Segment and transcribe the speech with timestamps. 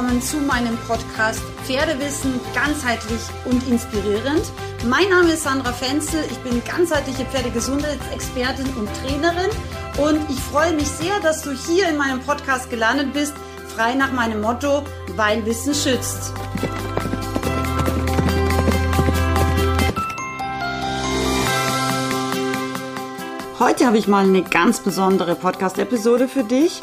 [0.00, 4.50] willkommen zu meinem Podcast Pferdewissen ganzheitlich und inspirierend.
[4.88, 9.50] Mein Name ist Sandra Fenzel, ich bin ganzheitliche Pferdegesundheitsexpertin und Trainerin
[9.98, 13.34] und ich freue mich sehr, dass du hier in meinem Podcast gelandet bist,
[13.76, 14.84] frei nach meinem Motto,
[15.16, 16.32] weil Wissen schützt.
[23.58, 26.80] Heute habe ich mal eine ganz besondere Podcast-Episode für dich.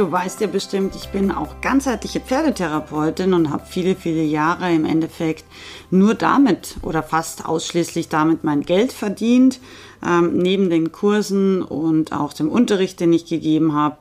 [0.00, 4.86] Du weißt ja bestimmt, ich bin auch ganzheitliche Pferdetherapeutin und habe viele, viele Jahre im
[4.86, 5.44] Endeffekt
[5.90, 9.60] nur damit oder fast ausschließlich damit mein Geld verdient,
[10.02, 13.98] ähm, neben den Kursen und auch dem Unterricht, den ich gegeben habe.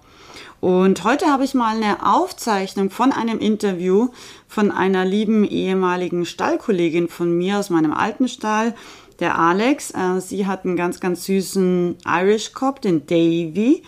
[0.61, 4.07] Und heute habe ich mal eine Aufzeichnung von einem Interview
[4.47, 8.73] von einer lieben ehemaligen Stallkollegin von mir aus meinem alten Stall,
[9.19, 9.91] der Alex.
[9.91, 13.83] Äh, sie hat einen ganz, ganz süßen Irish Cop, den Davy.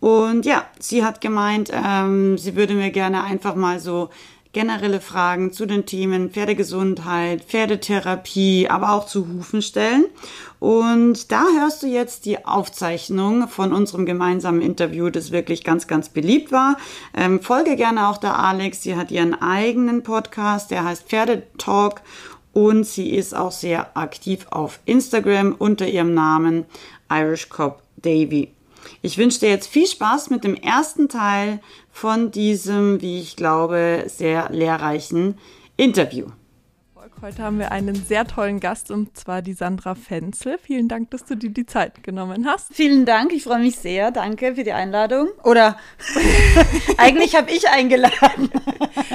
[0.00, 4.10] Und ja, sie hat gemeint, ähm, sie würde mir gerne einfach mal so
[4.56, 10.06] generelle Fragen zu den Themen Pferdegesundheit, Pferdetherapie, aber auch zu Hufen stellen.
[10.60, 16.08] Und da hörst du jetzt die Aufzeichnung von unserem gemeinsamen Interview, das wirklich ganz, ganz
[16.08, 16.78] beliebt war.
[17.14, 18.82] Ähm, folge gerne auch der Alex.
[18.82, 22.00] Sie hat ihren eigenen Podcast, der heißt Pferdetalk
[22.54, 26.64] und sie ist auch sehr aktiv auf Instagram unter ihrem Namen
[27.10, 28.55] Irish Cop Davy.
[29.06, 31.60] Ich wünsche dir jetzt viel Spaß mit dem ersten Teil
[31.92, 35.38] von diesem, wie ich glaube, sehr lehrreichen
[35.76, 36.26] Interview.
[37.26, 40.58] Heute haben wir einen sehr tollen Gast und zwar die Sandra Fenzel.
[40.62, 42.72] Vielen Dank, dass du dir die Zeit genommen hast.
[42.72, 44.12] Vielen Dank, ich freue mich sehr.
[44.12, 45.30] Danke für die Einladung.
[45.42, 45.76] Oder
[46.98, 48.48] eigentlich habe ich eingeladen.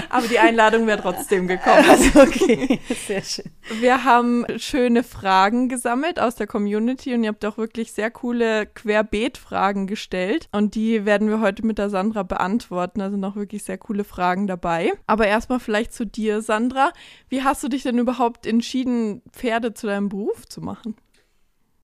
[0.10, 1.86] Aber die Einladung wäre trotzdem gekommen.
[1.90, 3.46] Also okay, sehr schön.
[3.80, 8.66] Wir haben schöne Fragen gesammelt aus der Community und ihr habt auch wirklich sehr coole
[8.66, 13.00] Querbeet-Fragen gestellt und die werden wir heute mit der Sandra beantworten.
[13.00, 14.92] Also noch wirklich sehr coole Fragen dabei.
[15.08, 16.92] Aber erstmal vielleicht zu dir, Sandra.
[17.30, 20.96] Wie hast du dich denn denn überhaupt entschieden, Pferde zu deinem Beruf zu machen?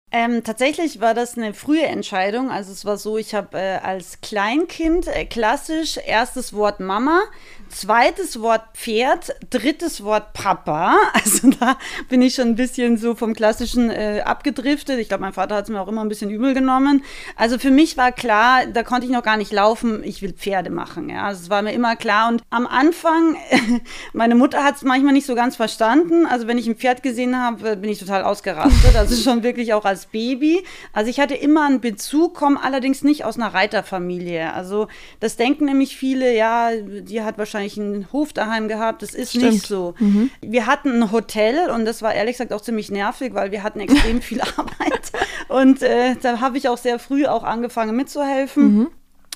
[0.09, 2.50] Ähm, tatsächlich war das eine frühe Entscheidung.
[2.50, 7.23] Also es war so, ich habe äh, als Kleinkind äh, klassisch erstes Wort Mama,
[7.68, 10.95] zweites Wort Pferd, drittes Wort Papa.
[11.28, 14.97] Also da bin ich schon ein bisschen so vom Klassischen äh, abgedriftet.
[15.00, 17.03] Ich glaube, mein Vater hat es mir auch immer ein bisschen übel genommen.
[17.35, 20.69] Also für mich war klar, da konnte ich noch gar nicht laufen, ich will Pferde
[20.69, 21.09] machen.
[21.09, 22.29] Ja, also es war mir immer klar.
[22.29, 23.35] Und am Anfang,
[24.13, 26.25] meine Mutter hat es manchmal nicht so ganz verstanden.
[26.25, 28.95] Also wenn ich ein Pferd gesehen habe, bin ich total ausgerastet.
[28.95, 30.63] Also schon wirklich auch als Baby.
[30.94, 34.53] Also ich hatte immer einen Bezug, komme allerdings nicht aus einer Reiterfamilie.
[34.53, 34.88] Also
[35.19, 39.02] das denken nämlich viele, ja, die hat wahrscheinlich wahrscheinlich einen Hof daheim gehabt.
[39.02, 39.46] Das ist Stimmt.
[39.46, 39.96] nicht so.
[40.00, 40.30] Mhm.
[40.41, 43.80] Wir hatten ein Hotel und das war ehrlich gesagt auch ziemlich nervig, weil wir hatten
[43.80, 45.12] extrem viel Arbeit.
[45.47, 48.78] Und äh, da habe ich auch sehr früh auch angefangen mitzuhelfen.
[48.78, 48.88] Mhm.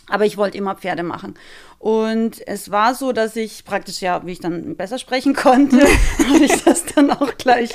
[0.07, 1.35] Aber ich wollte immer Pferde machen.
[1.81, 6.45] Und es war so, dass ich praktisch, ja, wie ich dann besser sprechen konnte, habe
[6.45, 7.71] ich das dann auch gleich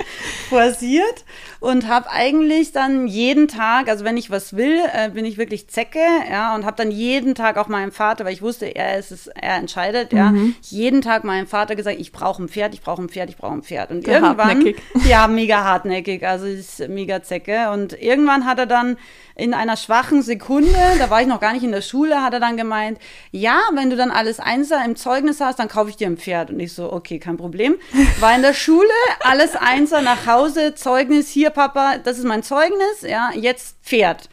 [0.48, 1.24] forciert
[1.58, 5.66] und habe eigentlich dann jeden Tag, also wenn ich was will, äh, bin ich wirklich
[5.66, 5.98] Zecke,
[6.30, 9.26] ja, und habe dann jeden Tag auch meinem Vater, weil ich wusste, er ist es,
[9.26, 10.54] er entscheidet, ja, mhm.
[10.62, 13.54] jeden Tag meinem Vater gesagt, ich brauche ein Pferd, ich brauche ein Pferd, ich brauche
[13.54, 13.90] ein Pferd.
[13.90, 14.80] Und Der irgendwann, hartnäckig.
[15.08, 17.70] ja, mega hartnäckig, also ist mega Zecke.
[17.72, 18.98] Und irgendwann hat er dann
[19.34, 22.40] in einer schwachen Sekunde, da war ich noch gar nicht in der Schule, hat er
[22.40, 22.98] dann gemeint,
[23.32, 26.50] ja, wenn du dann alles Einser im Zeugnis hast, dann kaufe ich dir ein Pferd.
[26.50, 27.76] Und ich so, okay, kein Problem.
[28.20, 28.88] War in der Schule,
[29.20, 34.28] alles Einser nach Hause, Zeugnis, hier Papa, das ist mein Zeugnis, ja, jetzt Pferd.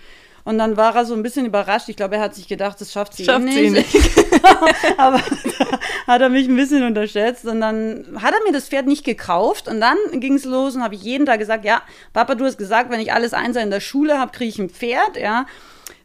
[0.46, 1.88] Und dann war er so ein bisschen überrascht.
[1.88, 3.92] Ich glaube, er hat sich gedacht, das schafft sie eh schafft eh nicht.
[3.92, 4.44] Sie nicht.
[4.98, 7.46] Aber da hat er mich ein bisschen unterschätzt.
[7.46, 9.70] Und dann hat er mir das Pferd nicht gekauft.
[9.70, 11.82] Und dann ging es los und habe ich jeden Tag gesagt, ja,
[12.12, 14.70] Papa, du hast gesagt, wenn ich alles eins in der Schule habe, kriege ich ein
[14.70, 15.46] Pferd, ja.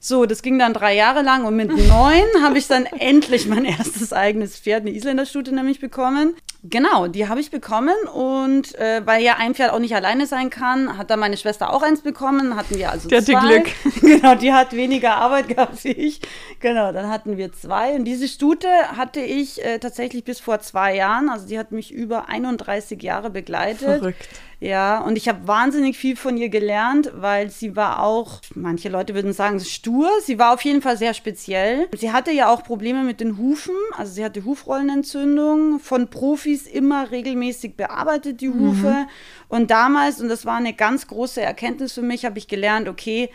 [0.00, 3.64] So, das ging dann drei Jahre lang und mit neun habe ich dann endlich mein
[3.64, 6.34] erstes eigenes Pferd, eine Isländerstute nämlich bekommen.
[6.64, 10.50] Genau, die habe ich bekommen und äh, weil ja ein Pferd auch nicht alleine sein
[10.50, 13.34] kann, hat dann meine Schwester auch eins bekommen, hatten wir also die zwei.
[13.34, 13.70] Hatte Glück.
[14.00, 16.20] genau, die hat weniger Arbeit gehabt wie ich.
[16.58, 20.96] Genau, dann hatten wir zwei und diese Stute hatte ich äh, tatsächlich bis vor zwei
[20.96, 24.00] Jahren, also die hat mich über 31 Jahre begleitet.
[24.00, 24.28] Verrückt.
[24.60, 29.14] Ja, und ich habe wahnsinnig viel von ihr gelernt, weil sie war auch, manche Leute
[29.14, 30.10] würden sagen, stur.
[30.25, 31.88] Sie war auf jeden Fall sehr speziell.
[31.96, 37.12] Sie hatte ja auch Probleme mit den Hufen, also sie hatte Hufrollenentzündung, von Profis immer
[37.12, 38.90] regelmäßig bearbeitet, die Hufe.
[38.90, 39.08] Mhm.
[39.49, 43.31] Und damals, und das war eine ganz große Erkenntnis für mich, habe ich gelernt, okay,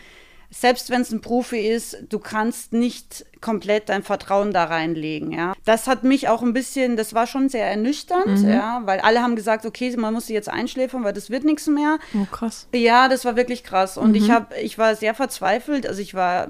[0.54, 5.52] selbst wenn es ein Profi ist, du kannst nicht komplett dein Vertrauen da reinlegen, ja.
[5.64, 8.48] Das hat mich auch ein bisschen, das war schon sehr ernüchternd, mhm.
[8.48, 11.66] ja, weil alle haben gesagt, okay, man muss sie jetzt einschläfern, weil das wird nichts
[11.66, 11.98] mehr.
[12.14, 12.68] Oh, krass.
[12.74, 14.14] Ja, das war wirklich krass und mhm.
[14.16, 16.48] ich habe ich war sehr verzweifelt, also ich war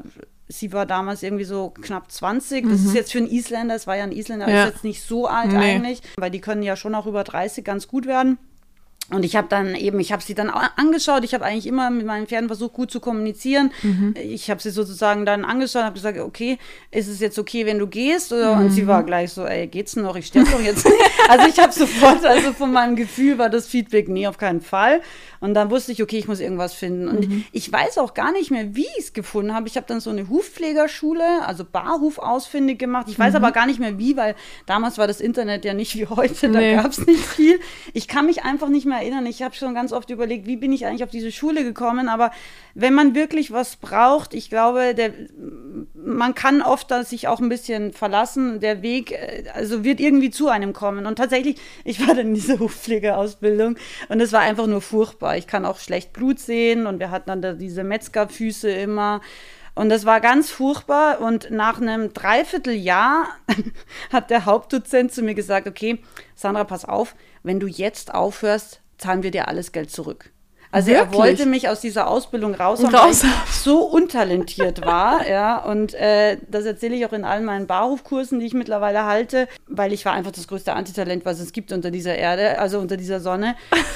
[0.49, 2.69] sie war damals irgendwie so knapp 20.
[2.69, 4.65] Das ist jetzt für einen Isländer, es war ja ein Isländer, Ja.
[4.65, 5.57] ist jetzt nicht so alt Nee.
[5.57, 8.39] eigentlich, weil die können ja schon auch über 30 ganz gut werden.
[9.11, 11.25] Und ich habe dann eben, ich habe sie dann angeschaut.
[11.25, 13.71] Ich habe eigentlich immer mit meinen Pferden versucht, gut zu kommunizieren.
[14.23, 16.59] Ich habe sie sozusagen dann angeschaut und habe gesagt, okay,
[16.91, 18.33] ist es jetzt okay, wenn du gehst?
[18.33, 20.17] Oder, Und sie war gleich so, ey, geht's noch?
[20.17, 20.87] Ich sterbe doch jetzt.
[21.29, 25.03] also ich habe sofort, also von meinem Gefühl war das Feedback, nee, auf keinen Fall.
[25.41, 27.07] Und dann wusste ich, okay, ich muss irgendwas finden.
[27.07, 29.69] Und ich weiß auch gar nicht mehr, wie ich es gefunden habe.
[29.69, 33.07] Ich habe dann so eine Hufpflegerschule, also Barhuf ausfindig gemacht.
[33.11, 34.35] Ich weiß aber gar nicht mehr wie, weil
[34.65, 36.77] damals war das Internet ja nicht wie heute, da Nee.
[36.77, 37.61] gab es nicht viel.
[37.93, 39.27] Ich kann mich einfach nicht mehr erinnern.
[39.27, 42.09] Ich habe schon ganz oft überlegt, wie bin ich eigentlich auf diese Schule gekommen.
[42.09, 42.31] Aber
[42.75, 45.13] wenn man wirklich was braucht, ich glaube, der,
[45.95, 48.61] man kann oft sich auch ein bisschen verlassen.
[48.61, 51.07] Der Weg, äh, also wird irgendwie zu einem kommen.
[51.07, 53.77] Und tatsächlich, ich war dann in dieser Hufpflegeausbildung
[54.09, 55.37] und es war einfach nur furchtbar.
[55.37, 59.21] Ich kann auch schlecht Blut sehen und wir hatten dann da diese Metzgerfüße immer.
[59.75, 61.21] Und das war ganz furchtbar.
[61.21, 63.27] Und nach einem Dreivierteljahr
[64.13, 65.99] hat der Hauptdozent zu mir gesagt, okay,
[66.35, 70.31] Sandra, pass auf, wenn du jetzt aufhörst, zahlen wir dir alles Geld zurück.
[70.71, 71.21] Also er Wirklich?
[71.21, 75.59] wollte mich aus dieser Ausbildung raushauen, weil Raus- ich so untalentiert war, ja.
[75.59, 79.93] Und äh, das erzähle ich auch in allen meinen Barhofkursen, die ich mittlerweile halte, weil
[79.93, 83.21] ich war einfach das größte Antitalent, was es gibt unter dieser Erde, also unter dieser
[83.21, 83.55] Sonne.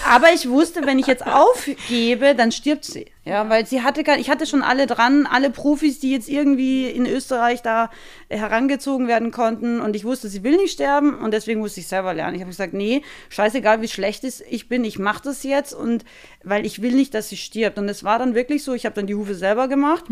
[0.09, 3.07] Aber ich wusste, wenn ich jetzt aufgebe, dann stirbt sie.
[3.29, 7.05] Ja, weil sie hatte ich hatte schon alle dran, alle Profis, die jetzt irgendwie in
[7.05, 7.91] Österreich da
[8.31, 9.83] herangezogen werden konnten.
[9.83, 12.37] Und ich wusste, sie will nicht sterben und deswegen musste ich selber lernen.
[12.37, 16.07] Ich habe gesagt, nee, scheißegal, wie schlecht es ich bin, ich mache das jetzt und
[16.43, 17.79] weil ich will nicht, dass sie stirbt.
[17.79, 20.09] Und es war dann wirklich so, ich habe dann die Hufe selber gemacht.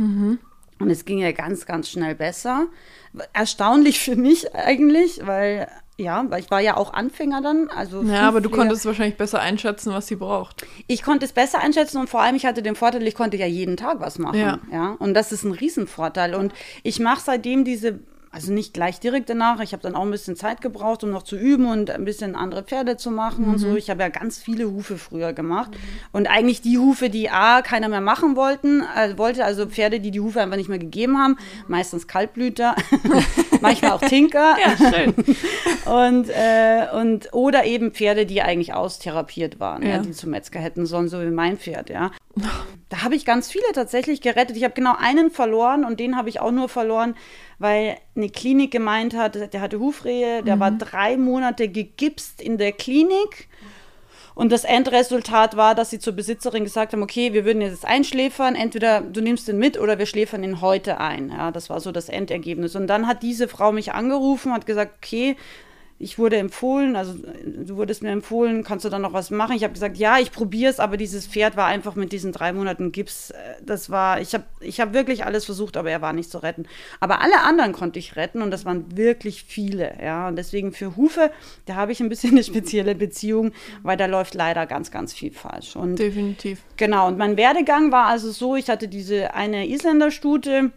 [0.79, 2.67] Und es ging ja ganz, ganz schnell besser.
[3.33, 5.69] Erstaunlich für mich eigentlich, weil,
[5.99, 7.69] ja, weil ich war ja auch Anfänger dann.
[7.69, 10.67] Also Ja, aber du konntest wahrscheinlich besser einschätzen, was sie braucht.
[10.87, 13.47] ich konnte es besser einschätzen und vor allem ich hatte den Vorteil, ich konnte ja
[13.47, 14.39] jeden Tag was machen.
[14.39, 14.59] Ja.
[14.71, 14.97] Ja.
[14.99, 16.35] Und das ist ein Riesenvorteil.
[16.35, 16.53] Und
[16.83, 18.01] ich mache seitdem diese,
[18.37, 21.23] also nicht gleich direkt danach, ich habe dann auch ein bisschen Zeit gebraucht, um noch
[21.23, 23.69] zu üben und ein bisschen andere Pferde zu machen und so.
[23.69, 23.77] Mhm.
[23.79, 25.71] Ich habe ja ganz viele Hufe früher gemacht.
[26.13, 30.11] Und eigentlich die Hufe, die A, keiner mehr machen wollten, äh, wollte, also Pferde, die
[30.11, 32.77] die Hufe einfach nicht mehr gegeben haben, meistens Kaltblüter,
[33.63, 34.57] manchmal auch Tinker.
[34.63, 35.15] Ja, schön.
[35.87, 39.89] Und, äh, und oder eben Pferde, die eigentlich austherapiert waren, ja.
[39.91, 39.99] Ja.
[39.99, 42.11] die zum Metzger hätten sollen, so wie mein Pferd, ja.
[42.89, 44.57] Da habe ich ganz viele tatsächlich gerettet.
[44.57, 47.17] Ich habe genau einen verloren und den habe ich auch nur verloren,
[47.59, 52.71] weil eine Klinik gemeint hat, der hatte Hufrehe, der war drei Monate gegipst in der
[52.71, 53.49] Klinik.
[54.37, 58.55] Und das Endresultat war, dass sie zur Besitzerin gesagt haben, okay, wir würden jetzt einschläfern,
[58.55, 61.31] entweder du nimmst ihn mit oder wir schläfern ihn heute ein.
[61.31, 62.77] Ja, das war so das Endergebnis.
[62.77, 65.37] Und dann hat diese Frau mich angerufen, hat gesagt, okay,
[65.99, 69.57] ich wurde empfohlen, also du wurdest mir empfohlen, kannst du dann noch was machen?
[69.57, 72.53] Ich habe gesagt, ja, ich probiere es, aber dieses Pferd war einfach mit diesen drei
[72.53, 76.13] Monaten Gips, äh, das war, ich habe ich hab wirklich alles versucht, aber er war
[76.13, 76.67] nicht zu retten.
[77.01, 80.29] Aber alle anderen konnte ich retten und das waren wirklich viele, ja.
[80.29, 81.31] Und deswegen für Hufe,
[81.65, 83.53] da habe ich ein bisschen eine spezielle Beziehung,
[83.83, 85.77] weil da läuft leider ganz, ganz viel falsch.
[85.77, 86.61] Und Definitiv.
[86.77, 90.73] Genau, und mein Werdegang war also so, ich hatte diese eine Isländerstute.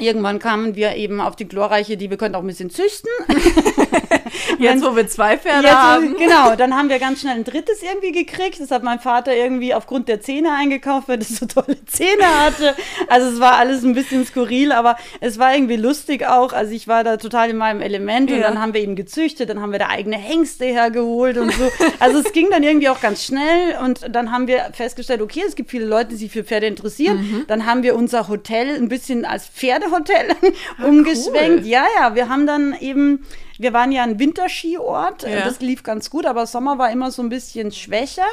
[0.00, 3.10] Irgendwann kamen wir eben auf die glorreiche, die wir könnten auch ein bisschen züchten.
[4.58, 6.16] Jetzt, wo wir zwei Pferde Jetzt, haben.
[6.16, 8.60] Genau, dann haben wir ganz schnell ein drittes irgendwie gekriegt.
[8.60, 12.74] Das hat mein Vater irgendwie aufgrund der Zähne eingekauft, weil das so tolle Zähne hatte.
[13.08, 16.52] Also es war alles ein bisschen skurril, aber es war irgendwie lustig auch.
[16.52, 18.48] Also ich war da total in meinem Element und Ja.
[18.48, 21.70] dann haben wir ihn gezüchtet, dann haben wir da eigene Hengste hergeholt und so.
[21.98, 25.54] Also es ging dann irgendwie auch ganz schnell und dann haben wir festgestellt, okay, es
[25.54, 27.18] gibt viele Leute, die sich für Pferde interessieren.
[27.18, 27.44] Mhm.
[27.48, 29.46] Dann haben wir unser Hotel ein bisschen als
[29.82, 30.36] Pferdehotel
[30.86, 31.64] umgeschwenkt.
[31.64, 31.66] cool.
[31.66, 33.24] Ja, ja, wir haben dann eben,
[33.58, 35.44] wir waren ja ein Winterskiort, äh, Ja.
[35.44, 38.26] das lief ganz gut, aber Sommer war immer so ein bisschen schwächer.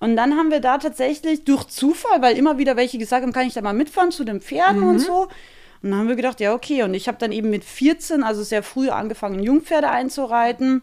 [0.00, 3.46] Und dann haben wir da tatsächlich durch Zufall, weil immer wieder welche gesagt haben, kann
[3.46, 5.28] ich da mal mitfahren zu den Pferden und so.
[5.82, 6.82] Und dann haben wir gedacht, ja, okay.
[6.82, 10.82] Und ich habe dann eben mit 14, also sehr früh angefangen, Jungpferde einzureiten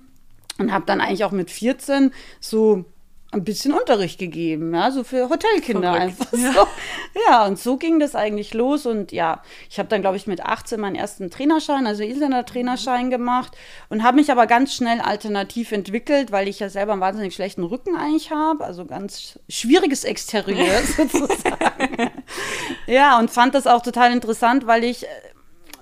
[0.60, 2.86] und habe dann eigentlich auch mit 14 so
[3.34, 6.04] ein bisschen Unterricht gegeben, ja, so für Hotelkinder Verrückt.
[6.22, 6.68] einfach so.
[7.30, 10.44] Ja, und so ging das eigentlich los und ja, ich habe dann glaube ich mit
[10.46, 13.56] 18 meinen ersten Trainerschein, also Isländer Trainerschein gemacht
[13.90, 17.64] und habe mich aber ganz schnell alternativ entwickelt, weil ich ja selber einen wahnsinnig schlechten
[17.64, 22.12] Rücken eigentlich habe, also ganz schwieriges Exterieur sozusagen.
[22.88, 25.08] ja, und fand das auch total interessant, weil ich äh,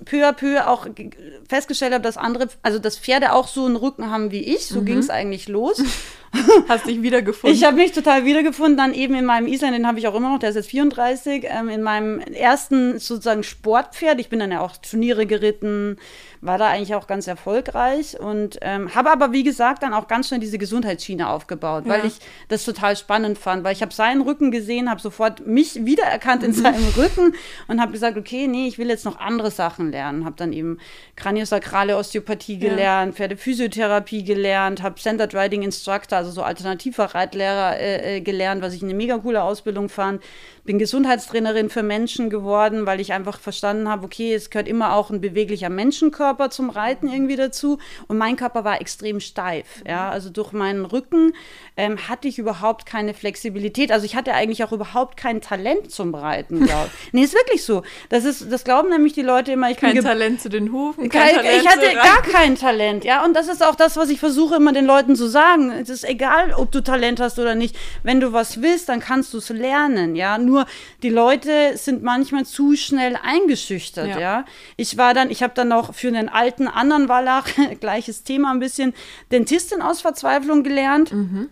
[0.04, 1.10] peu à peu auch ge-
[1.48, 4.66] festgestellt habe, dass andere, also dass Pferde auch so einen Rücken haben wie ich.
[4.66, 5.82] So ging es eigentlich los.
[6.68, 7.56] Hast dich wiedergefunden?
[7.56, 8.76] Ich habe mich total wiedergefunden.
[8.76, 11.44] Dann eben in meinem Island, den habe ich auch immer noch, der ist jetzt 34,
[11.48, 14.18] ähm, in meinem ersten sozusagen Sportpferd.
[14.20, 15.98] Ich bin dann ja auch Turniere geritten,
[16.40, 20.28] war da eigentlich auch ganz erfolgreich und ähm, habe aber, wie gesagt, dann auch ganz
[20.28, 21.92] schnell diese Gesundheitsschiene aufgebaut, ja.
[21.92, 22.14] weil ich
[22.48, 26.50] das total spannend fand, weil ich habe seinen Rücken gesehen, habe sofort mich wiedererkannt in
[26.50, 26.54] mhm.
[26.54, 27.34] seinem Rücken
[27.68, 30.24] und habe gesagt, okay, nee, ich will jetzt noch andere Sachen lernen.
[30.24, 30.78] Habe dann eben
[31.14, 33.16] kraniosakrale Osteopathie gelernt, ja.
[33.16, 38.82] Pferdephysiotherapie gelernt, habe Centered Riding Instructor, also so alternativer Reitlehrer äh, äh, gelernt, was ich
[38.82, 40.22] eine mega coole Ausbildung fand
[40.64, 45.10] bin Gesundheitstrainerin für Menschen geworden, weil ich einfach verstanden habe, okay, es gehört immer auch
[45.10, 47.78] ein beweglicher Menschenkörper zum Reiten irgendwie dazu.
[48.06, 49.82] Und mein Körper war extrem steif.
[49.86, 51.34] Ja, also durch meinen Rücken
[51.76, 53.90] ähm, hatte ich überhaupt keine Flexibilität.
[53.90, 57.12] Also ich hatte eigentlich auch überhaupt kein Talent zum Reiten, glaube ich.
[57.12, 57.82] nee, ist wirklich so.
[58.08, 59.70] Das ist, das glauben nämlich die Leute immer.
[59.70, 61.08] Ich kein Talent zu den Hufen.
[61.08, 63.24] Kein, kein ich hatte gar kein Talent, ja.
[63.24, 65.72] Und das ist auch das, was ich versuche immer den Leuten zu sagen.
[65.72, 67.76] Es ist egal, ob du Talent hast oder nicht.
[68.04, 70.38] Wenn du was willst, dann kannst du es lernen, ja.
[70.38, 70.66] Nur nur
[71.02, 74.20] die Leute sind manchmal zu schnell eingeschüchtert, ja.
[74.20, 74.44] ja?
[74.76, 77.46] Ich war dann, ich habe dann auch für einen alten anderen Wallach,
[77.80, 78.94] gleiches Thema ein bisschen,
[79.30, 81.12] Dentistin aus Verzweiflung gelernt.
[81.12, 81.48] Mhm.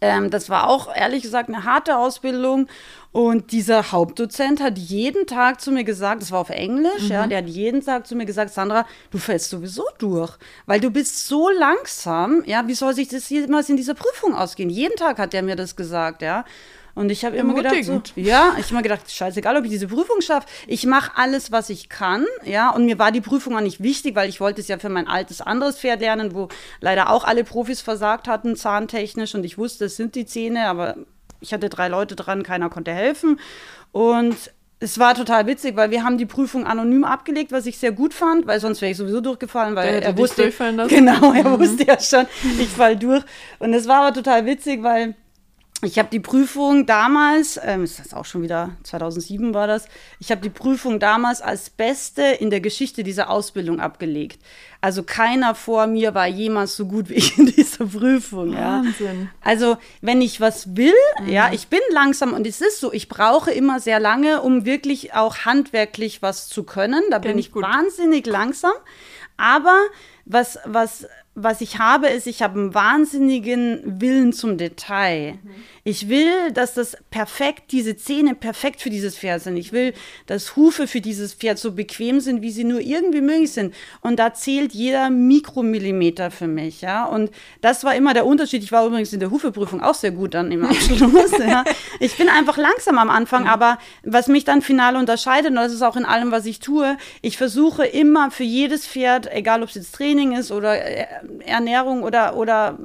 [0.00, 2.66] Ähm, das war auch ehrlich gesagt eine harte Ausbildung.
[3.12, 7.10] Und dieser Hauptdozent hat jeden Tag zu mir gesagt, das war auf Englisch, mhm.
[7.10, 10.90] ja, der hat jeden Tag zu mir gesagt, Sandra, du fällst sowieso durch, weil du
[10.90, 14.70] bist so langsam, ja, wie soll sich das jemals in dieser Prüfung ausgehen?
[14.70, 16.44] Jeden Tag hat er mir das gesagt, ja.
[16.94, 19.88] Und ich habe immer gedacht, so, ja, ich habe immer gedacht, scheißegal, ob ich diese
[19.88, 20.46] Prüfung schaffe.
[20.66, 22.70] Ich mache alles, was ich kann, ja.
[22.70, 25.08] Und mir war die Prüfung auch nicht wichtig, weil ich wollte es ja für mein
[25.08, 26.48] altes anderes Pferd lernen, wo
[26.80, 29.34] leider auch alle Profis versagt hatten, zahntechnisch.
[29.34, 30.96] Und ich wusste, es sind die Zähne, aber
[31.40, 33.40] ich hatte drei Leute dran, keiner konnte helfen.
[33.90, 34.36] Und
[34.82, 38.12] es war total witzig, weil wir haben die Prüfung anonym abgelegt, was ich sehr gut
[38.12, 40.50] fand, weil sonst wäre ich sowieso durchgefallen, weil er wusste,
[40.88, 41.60] genau, er mhm.
[41.60, 42.26] wusste ja schon,
[42.58, 43.22] ich fall durch.
[43.60, 45.14] Und es war aber total witzig, weil
[45.84, 49.88] ich habe die Prüfung damals, ähm, ist das auch schon wieder 2007 war das,
[50.20, 54.40] ich habe die Prüfung damals als Beste in der Geschichte dieser Ausbildung abgelegt.
[54.80, 58.54] Also keiner vor mir war jemals so gut wie ich in dieser Prüfung.
[58.54, 59.22] Wahnsinn.
[59.22, 59.28] Ja.
[59.40, 61.28] Also wenn ich was will, mhm.
[61.28, 65.14] ja, ich bin langsam und es ist so, ich brauche immer sehr lange, um wirklich
[65.14, 67.02] auch handwerklich was zu können.
[67.10, 67.64] Da Kenn bin ich gut.
[67.64, 68.72] wahnsinnig langsam.
[69.36, 69.80] Aber
[70.24, 75.38] was, was was ich habe, ist, ich habe einen wahnsinnigen Willen zum Detail.
[75.42, 75.50] Mhm.
[75.84, 79.56] Ich will, dass das perfekt, diese Zähne perfekt für dieses Pferd sind.
[79.56, 79.94] Ich will,
[80.26, 83.74] dass Hufe für dieses Pferd so bequem sind, wie sie nur irgendwie möglich sind.
[84.00, 87.04] Und da zählt jeder Mikromillimeter für mich, ja.
[87.04, 88.62] Und das war immer der Unterschied.
[88.62, 91.64] Ich war übrigens in der Hufeprüfung auch sehr gut dann im Abschluss, ja.
[91.98, 95.82] Ich bin einfach langsam am Anfang, aber was mich dann final unterscheidet, und das ist
[95.82, 99.74] auch in allem, was ich tue, ich versuche immer für jedes Pferd, egal ob es
[99.74, 101.06] jetzt Training ist oder äh,
[101.44, 102.78] Ernährung oder, oder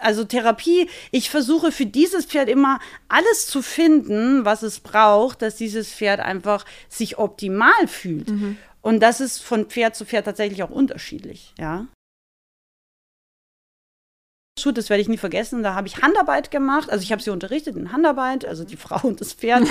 [0.00, 0.88] also Therapie.
[1.12, 6.20] Ich versuche für dieses Pferd immer alles zu finden, was es braucht, dass dieses Pferd
[6.20, 8.30] einfach sich optimal fühlt.
[8.30, 8.56] Mhm.
[8.80, 11.86] Und das ist von Pferd zu Pferd tatsächlich auch unterschiedlich, ja.
[14.64, 15.62] Das werde ich nie vergessen.
[15.62, 16.90] Da habe ich Handarbeit gemacht.
[16.90, 19.64] Also ich habe sie unterrichtet in Handarbeit, also die Frau und das Pferd.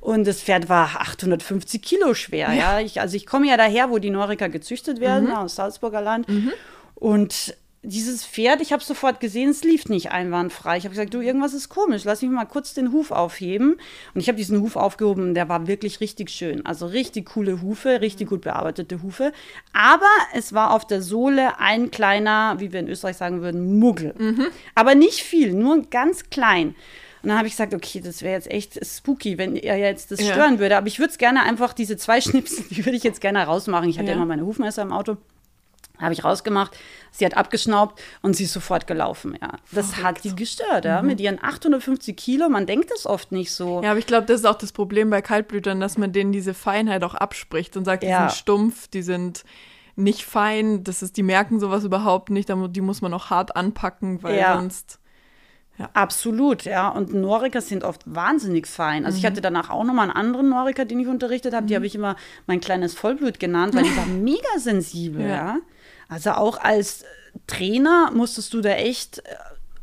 [0.00, 2.48] Und das Pferd war 850 Kilo schwer.
[2.52, 2.80] Ja, ja.
[2.80, 5.34] Ich, also ich komme ja daher, wo die Norika gezüchtet werden, mhm.
[5.34, 6.28] aus Salzburger Land.
[6.28, 6.52] Mhm.
[6.94, 10.76] Und dieses Pferd, ich habe sofort gesehen, es lief nicht einwandfrei.
[10.76, 13.76] Ich habe gesagt, du, irgendwas ist komisch, lass mich mal kurz den Huf aufheben.
[14.14, 16.66] Und ich habe diesen Huf aufgehoben, der war wirklich richtig schön.
[16.66, 19.32] Also richtig coole Hufe, richtig gut bearbeitete Hufe.
[19.72, 24.14] Aber es war auf der Sohle ein kleiner, wie wir in Österreich sagen würden, Muggel.
[24.18, 24.46] Mhm.
[24.74, 26.74] Aber nicht viel, nur ganz klein.
[27.22, 30.20] Und dann habe ich gesagt, okay, das wäre jetzt echt spooky, wenn er jetzt das
[30.20, 30.32] ja.
[30.32, 30.76] stören würde.
[30.76, 33.88] Aber ich würde es gerne einfach, diese zwei Schnipsel, die würde ich jetzt gerne rausmachen.
[33.88, 35.16] Ich hatte ja immer meine Hufmesser im Auto.
[36.00, 36.76] Habe ich rausgemacht.
[37.10, 39.36] Sie hat abgeschnaubt und sie ist sofort gelaufen.
[39.40, 40.06] Ja, das Verrückt.
[40.06, 40.84] hat die gestört.
[40.84, 41.08] Ja, mhm.
[41.08, 42.48] mit ihren 850 Kilo.
[42.48, 43.82] Man denkt das oft nicht so.
[43.82, 46.54] Ja, aber ich glaube, das ist auch das Problem bei Kaltblütern, dass man denen diese
[46.54, 48.28] Feinheit auch abspricht und sagt, die ja.
[48.28, 49.44] sind stumpf, die sind
[49.96, 50.84] nicht fein.
[50.84, 52.48] Das ist, die merken sowas überhaupt nicht.
[52.48, 54.56] Die muss man auch hart anpacken, weil ja.
[54.56, 54.98] sonst.
[55.78, 55.88] Ja.
[55.94, 56.88] Absolut, ja.
[56.90, 59.06] Und Noriker sind oft wahnsinnig fein.
[59.06, 59.20] Also mhm.
[59.20, 61.64] ich hatte danach auch nochmal einen anderen Noriker, den ich unterrichtet habe.
[61.64, 61.66] Mhm.
[61.68, 62.16] Die habe ich immer
[62.46, 65.28] mein kleines Vollblut genannt, weil die war mega sensibel, ja.
[65.28, 65.56] ja.
[66.10, 67.04] Also auch als
[67.46, 69.22] Trainer musstest du da echt äh,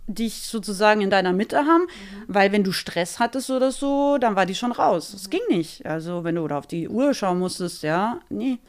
[0.08, 2.24] dich sozusagen in deiner Mitte haben, mhm.
[2.28, 5.12] weil wenn du Stress hattest oder so, dann war die schon raus.
[5.12, 5.32] Das mhm.
[5.32, 5.86] ging nicht.
[5.86, 8.60] Also wenn du da auf die Uhr schauen musstest, ja, nee.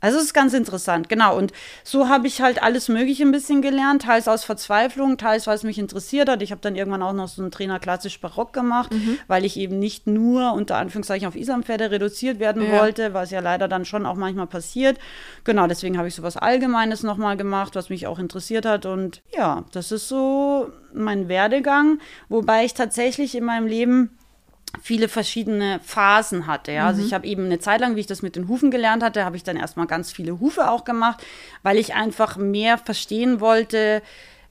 [0.00, 1.36] Also es ist ganz interessant, genau.
[1.36, 1.52] Und
[1.82, 5.64] so habe ich halt alles Mögliche ein bisschen gelernt, teils aus Verzweiflung, teils weil es
[5.64, 6.40] mich interessiert hat.
[6.40, 9.18] Ich habe dann irgendwann auch noch so einen Trainer klassisch Barock gemacht, mhm.
[9.26, 12.80] weil ich eben nicht nur unter Anführungszeichen auf Isampferde reduziert werden ja.
[12.80, 14.98] wollte, was ja leider dann schon auch manchmal passiert.
[15.42, 18.86] Genau, deswegen habe ich so was Allgemeines nochmal gemacht, was mich auch interessiert hat.
[18.86, 24.17] Und ja, das ist so mein Werdegang, wobei ich tatsächlich in meinem Leben
[24.82, 26.72] viele verschiedene Phasen hatte.
[26.72, 26.86] Ja?
[26.86, 27.06] Also mhm.
[27.06, 29.36] ich habe eben eine Zeit lang, wie ich das mit den Hufen gelernt hatte, habe
[29.36, 31.24] ich dann erstmal ganz viele Hufe auch gemacht,
[31.62, 34.02] weil ich einfach mehr verstehen wollte,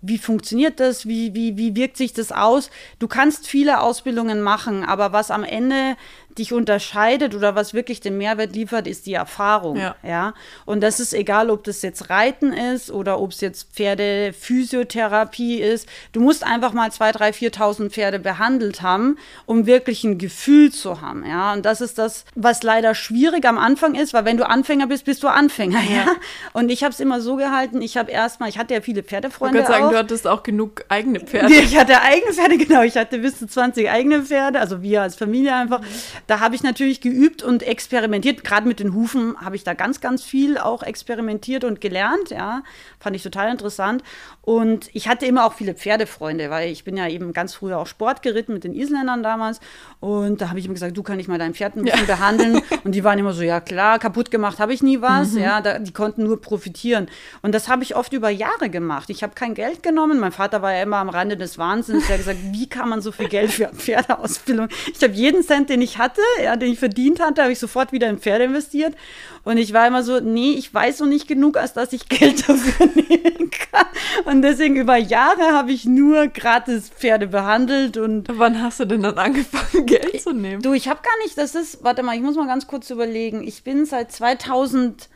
[0.02, 2.70] wie funktioniert das, wie, wie, wie wirkt sich das aus.
[3.00, 5.96] Du kannst viele Ausbildungen machen, aber was am Ende
[6.38, 9.78] dich unterscheidet oder was wirklich den Mehrwert liefert, ist die Erfahrung.
[9.78, 9.96] Ja.
[10.04, 10.34] ja?
[10.66, 15.88] Und das ist egal, ob das jetzt Reiten ist oder ob es jetzt Pferdephysiotherapie ist.
[16.12, 21.02] Du musst einfach mal 2.000, 3.000, 4.000 Pferde behandelt haben, um wirklich ein Gefühl zu
[21.02, 21.26] haben.
[21.26, 21.54] Ja?
[21.54, 25.06] Und das ist das, was leider schwierig am Anfang ist, weil wenn du Anfänger bist,
[25.06, 25.80] bist du Anfänger.
[25.88, 25.94] Ja?
[25.94, 26.08] ja?
[26.52, 29.60] Und ich habe es immer so gehalten, ich habe erstmal, ich hatte ja viele Pferdefreunde.
[29.60, 29.92] Ich würde sagen, auch.
[29.92, 31.54] du hattest auch genug eigene Pferde.
[31.54, 32.82] Ich hatte eigene Pferde, genau.
[32.82, 35.82] Ich hatte bis zu 20 eigene Pferde, also wir als Familie einfach.
[36.28, 38.44] Da habe ich natürlich geübt und experimentiert.
[38.44, 42.30] Gerade mit den Hufen habe ich da ganz, ganz viel auch experimentiert und gelernt.
[42.30, 42.64] Ja,
[43.00, 44.04] fand ich total interessant.
[44.42, 47.88] Und ich hatte immer auch viele Pferdefreunde, weil ich bin ja eben ganz früher auch
[47.88, 49.60] Sport geritten mit den Isländern damals.
[50.00, 52.16] Und da habe ich immer gesagt, du kann ich mal dein Pferd ein bisschen ja.
[52.16, 52.62] behandeln.
[52.84, 55.32] Und die waren immer so, ja klar, kaputt gemacht habe ich nie was.
[55.32, 55.42] Mhm.
[55.42, 57.08] Ja, da, die konnten nur profitieren.
[57.42, 59.10] Und das habe ich oft über Jahre gemacht.
[59.10, 60.20] Ich habe kein Geld genommen.
[60.20, 62.08] Mein Vater war ja immer am Rande des Wahnsinns.
[62.08, 64.68] Der hat gesagt, wie kann man so viel Geld für Pferdeausbildung?
[64.94, 67.92] Ich habe jeden Cent, den ich hatte, ja, den ich verdient hatte, habe ich sofort
[67.92, 68.96] wieder in Pferde investiert.
[69.44, 72.48] Und ich war immer so, nee, ich weiß noch nicht genug, als dass ich Geld
[72.48, 73.86] dafür nehmen kann.
[74.26, 77.98] Und deswegen über Jahre habe ich nur gratis Pferde behandelt.
[77.98, 80.62] Und Wann hast du denn dann angefangen, Geld zu nehmen?
[80.62, 83.48] Du, ich habe gar nicht, das ist, warte mal, ich muss mal ganz kurz überlegen.
[83.48, 85.08] Ich bin seit 2008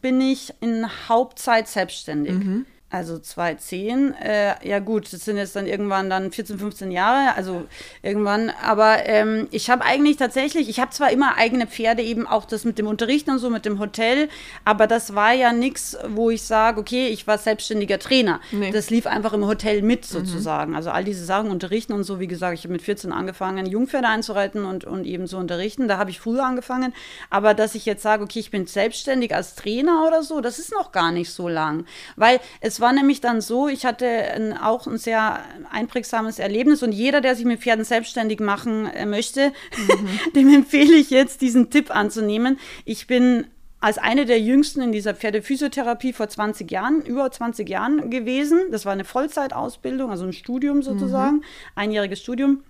[0.00, 2.34] bin ich in Hauptzeit selbstständig.
[2.34, 7.36] Mhm also 2010, äh, ja gut, das sind jetzt dann irgendwann dann 14, 15 Jahre,
[7.36, 7.66] also
[8.02, 12.44] irgendwann, aber ähm, ich habe eigentlich tatsächlich, ich habe zwar immer eigene Pferde, eben auch
[12.44, 14.28] das mit dem Unterrichten und so, mit dem Hotel,
[14.64, 18.40] aber das war ja nichts, wo ich sage, okay, ich war selbstständiger Trainer.
[18.50, 18.72] Nee.
[18.72, 20.06] Das lief einfach im Hotel mit mhm.
[20.06, 20.70] sozusagen.
[20.72, 20.76] Mhm.
[20.76, 24.08] Also all diese Sachen, unterrichten und so, wie gesagt, ich habe mit 14 angefangen, Jungpferde
[24.08, 26.92] einzureiten und, und eben so unterrichten, da habe ich früher angefangen,
[27.28, 30.72] aber dass ich jetzt sage, okay, ich bin selbstständig als Trainer oder so, das ist
[30.72, 31.84] noch gar nicht so lang,
[32.16, 36.92] weil es war nämlich dann so, ich hatte ein, auch ein sehr einprägsames Erlebnis und
[36.92, 40.08] jeder, der sich mit Pferden selbstständig machen äh, möchte, mhm.
[40.34, 42.58] dem empfehle ich jetzt, diesen Tipp anzunehmen.
[42.84, 43.46] Ich bin
[43.80, 48.60] als eine der jüngsten in dieser Pferdephysiotherapie vor 20 Jahren, über 20 Jahren gewesen.
[48.70, 51.44] Das war eine Vollzeitausbildung, also ein Studium sozusagen, mhm.
[51.74, 52.62] einjähriges Studium.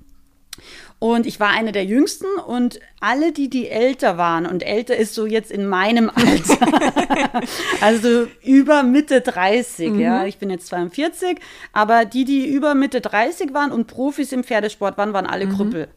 [1.00, 5.14] Und ich war eine der jüngsten und alle, die, die älter waren, und älter ist
[5.14, 7.40] so jetzt in meinem Alter,
[7.80, 9.98] also über Mitte 30, mhm.
[9.98, 11.38] ja, ich bin jetzt 42,
[11.72, 15.56] aber die, die über Mitte 30 waren und Profis im Pferdesport waren, waren alle mhm.
[15.56, 15.88] Krüppel.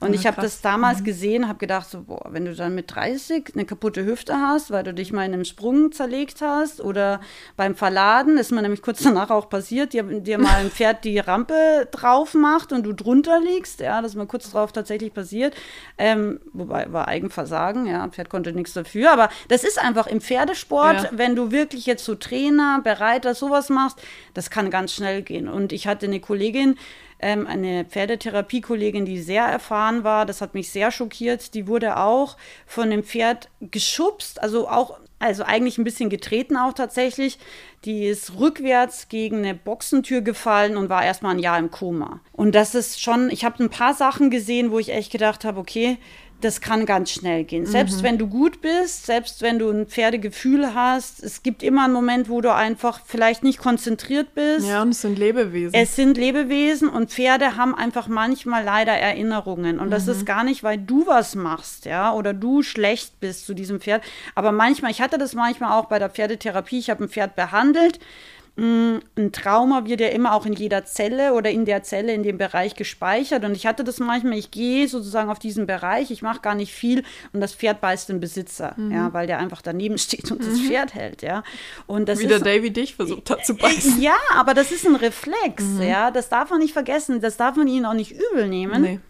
[0.00, 1.04] Und ja, ich habe das damals mhm.
[1.04, 4.84] gesehen, habe gedacht, so, boah, wenn du dann mit 30 eine kaputte Hüfte hast, weil
[4.84, 7.20] du dich mal in einem Sprung zerlegt hast oder
[7.56, 11.18] beim Verladen, ist mir nämlich kurz danach auch passiert, dir, dir mal ein Pferd die
[11.18, 15.56] Rampe drauf macht und du drunter liegst, ja, das ist mir kurz darauf tatsächlich passiert,
[15.98, 21.04] ähm, wobei war Eigenversagen, ja, Pferd konnte nichts dafür, aber das ist einfach im Pferdesport,
[21.04, 21.08] ja.
[21.12, 24.00] wenn du wirklich jetzt so Trainer, Bereiter, sowas machst,
[24.34, 25.48] das kann ganz schnell gehen.
[25.48, 26.76] Und ich hatte eine Kollegin,
[27.20, 30.26] ähm, eine Pferdetherapiekollegin, die sehr erfahren war.
[30.26, 31.54] Das hat mich sehr schockiert.
[31.54, 36.72] Die wurde auch von dem Pferd geschubst, also auch also eigentlich ein bisschen getreten auch
[36.72, 37.38] tatsächlich.
[37.84, 42.20] Die ist rückwärts gegen eine Boxentür gefallen und war erstmal ein Jahr im Koma.
[42.32, 45.58] Und das ist schon, ich habe ein paar Sachen gesehen, wo ich echt gedacht habe,
[45.58, 45.98] okay,
[46.40, 47.66] das kann ganz schnell gehen.
[47.66, 48.02] Selbst mhm.
[48.04, 52.28] wenn du gut bist, selbst wenn du ein Pferdegefühl hast, es gibt immer einen Moment,
[52.28, 54.66] wo du einfach vielleicht nicht konzentriert bist.
[54.66, 55.74] Ja, und es sind Lebewesen.
[55.74, 59.80] Es sind Lebewesen und Pferde haben einfach manchmal leider Erinnerungen.
[59.80, 59.90] Und mhm.
[59.90, 63.80] das ist gar nicht, weil du was machst, ja, oder du schlecht bist zu diesem
[63.80, 64.04] Pferd.
[64.36, 67.98] Aber manchmal, ich hatte das manchmal auch bei der Pferdetherapie, ich habe ein Pferd behandelt
[68.58, 72.38] ein Trauma wird ja immer auch in jeder Zelle oder in der Zelle in dem
[72.38, 73.44] Bereich gespeichert.
[73.44, 76.72] Und ich hatte das manchmal, ich gehe sozusagen auf diesen Bereich, ich mache gar nicht
[76.72, 78.90] viel und das Pferd beißt den Besitzer, mhm.
[78.90, 80.50] ja, weil der einfach daneben steht und mhm.
[80.50, 81.44] das Pferd hält, ja.
[81.86, 84.00] Und das Wie der Davy dich versucht hat zu beißen.
[84.02, 85.82] Ja, aber das ist ein Reflex, mhm.
[85.82, 86.10] ja.
[86.10, 88.82] Das darf man nicht vergessen, das darf man ihnen auch nicht übel nehmen.
[88.82, 89.00] Nee.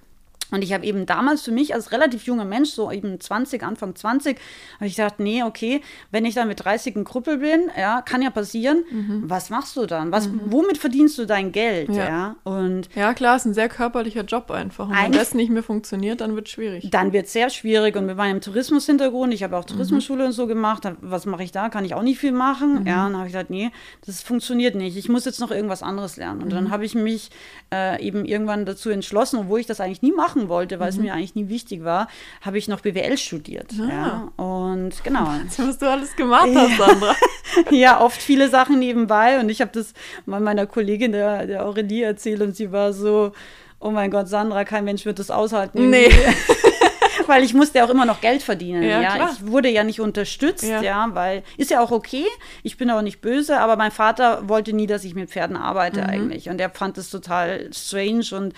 [0.51, 3.95] Und ich habe eben damals für mich als relativ junger Mensch, so eben 20, Anfang
[3.95, 4.39] 20,
[4.77, 8.23] habe ich gedacht, nee, okay, wenn ich dann mit 30 ein Krüppel bin, ja, kann
[8.23, 8.85] ja passieren.
[8.91, 9.25] Mhm.
[9.27, 10.11] Was machst du dann?
[10.11, 10.41] Was, mhm.
[10.47, 11.91] Womit verdienst du dein Geld?
[11.91, 12.09] Ja.
[12.09, 12.37] ja.
[12.45, 14.89] Und ja, klar, ist ein sehr körperlicher Job einfach.
[14.89, 16.89] Und wenn das nicht mehr funktioniert, dann wird es schwierig.
[16.91, 17.97] Dann wird es sehr schwierig.
[17.97, 20.27] Und mit meinem Tourismushintergrund, ich habe auch Tourismusschule mhm.
[20.29, 21.69] und so gemacht, was mache ich da?
[21.69, 22.81] Kann ich auch nicht viel machen.
[22.81, 22.87] Mhm.
[22.87, 23.71] Ja, und dann habe ich gesagt, nee,
[24.07, 24.97] das funktioniert nicht.
[24.97, 26.43] Ich muss jetzt noch irgendwas anderes lernen.
[26.43, 26.71] Und dann mhm.
[26.71, 27.31] habe ich mich
[27.73, 30.97] äh, eben irgendwann dazu entschlossen, obwohl ich das eigentlich nie machen machen wollte, weil mhm.
[30.97, 32.09] es mir eigentlich nie wichtig war,
[32.41, 33.73] habe ich noch BWL studiert.
[33.81, 33.89] Ah.
[33.89, 34.45] Ja.
[34.45, 35.29] Und genau.
[35.59, 37.15] Was du alles gemacht hast, Sandra.
[37.71, 39.41] ja, oft viele Sachen nebenbei.
[39.41, 39.93] Und ich habe das
[40.27, 43.33] mal meiner Kollegin, der, der Aurelie, erzählt und sie war so,
[43.81, 45.91] oh mein Gott, Sandra, kein Mensch wird das aushalten.
[45.91, 46.11] Nee.
[47.27, 48.83] weil ich musste auch immer noch Geld verdienen.
[48.83, 49.31] Ja, ja.
[49.31, 50.81] Ich wurde ja nicht unterstützt, ja.
[50.81, 51.09] ja.
[51.13, 52.25] weil ist ja auch okay.
[52.63, 56.01] Ich bin auch nicht böse, aber mein Vater wollte nie, dass ich mit Pferden arbeite
[56.01, 56.07] mhm.
[56.07, 56.49] eigentlich.
[56.49, 58.55] Und er fand es total strange und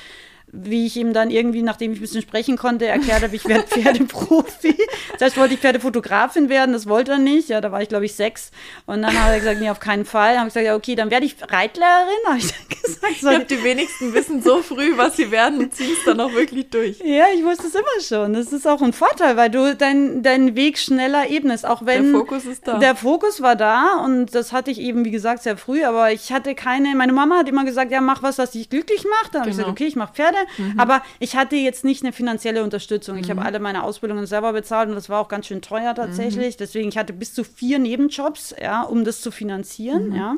[0.52, 3.66] wie ich ihm dann irgendwie, nachdem ich ein bisschen sprechen konnte, erklärt habe, ich werde
[3.68, 4.76] Pferdeprofi.
[5.18, 7.48] Zuerst wollte ich Pferdefotografin werden, das wollte er nicht.
[7.48, 8.50] Ja, da war ich, glaube ich, sechs.
[8.86, 10.30] Und dann hat er gesagt, nee, auf keinen Fall.
[10.30, 12.26] Dann habe ich gesagt, ja, okay, dann werde ich Reitlehrerin.
[12.26, 13.12] Habe ich dann gesagt.
[13.12, 16.32] Ich glaube, die wenigsten wissen so früh, was sie werden und ziehen es dann auch
[16.32, 16.98] wirklich durch.
[17.00, 18.34] Ja, ich wusste es immer schon.
[18.34, 21.66] Das ist auch ein Vorteil, weil du deinen dein Weg schneller ebnest.
[21.66, 22.78] Auch wenn der Fokus ist da.
[22.78, 25.84] Der Fokus war da und das hatte ich eben, wie gesagt, sehr früh.
[25.84, 29.04] Aber ich hatte keine, meine Mama hat immer gesagt, ja, mach was, was dich glücklich
[29.04, 29.34] macht.
[29.34, 29.50] Dann habe genau.
[29.50, 30.39] ich gesagt, okay, ich mache Pferde.
[30.58, 30.78] Mhm.
[30.78, 33.16] Aber ich hatte jetzt nicht eine finanzielle Unterstützung.
[33.18, 33.46] Ich habe mhm.
[33.46, 36.54] alle meine Ausbildungen selber bezahlt und das war auch ganz schön teuer tatsächlich.
[36.56, 36.58] Mhm.
[36.58, 40.16] Deswegen, ich hatte bis zu vier Nebenjobs, ja, um das zu finanzieren, mhm.
[40.16, 40.36] ja.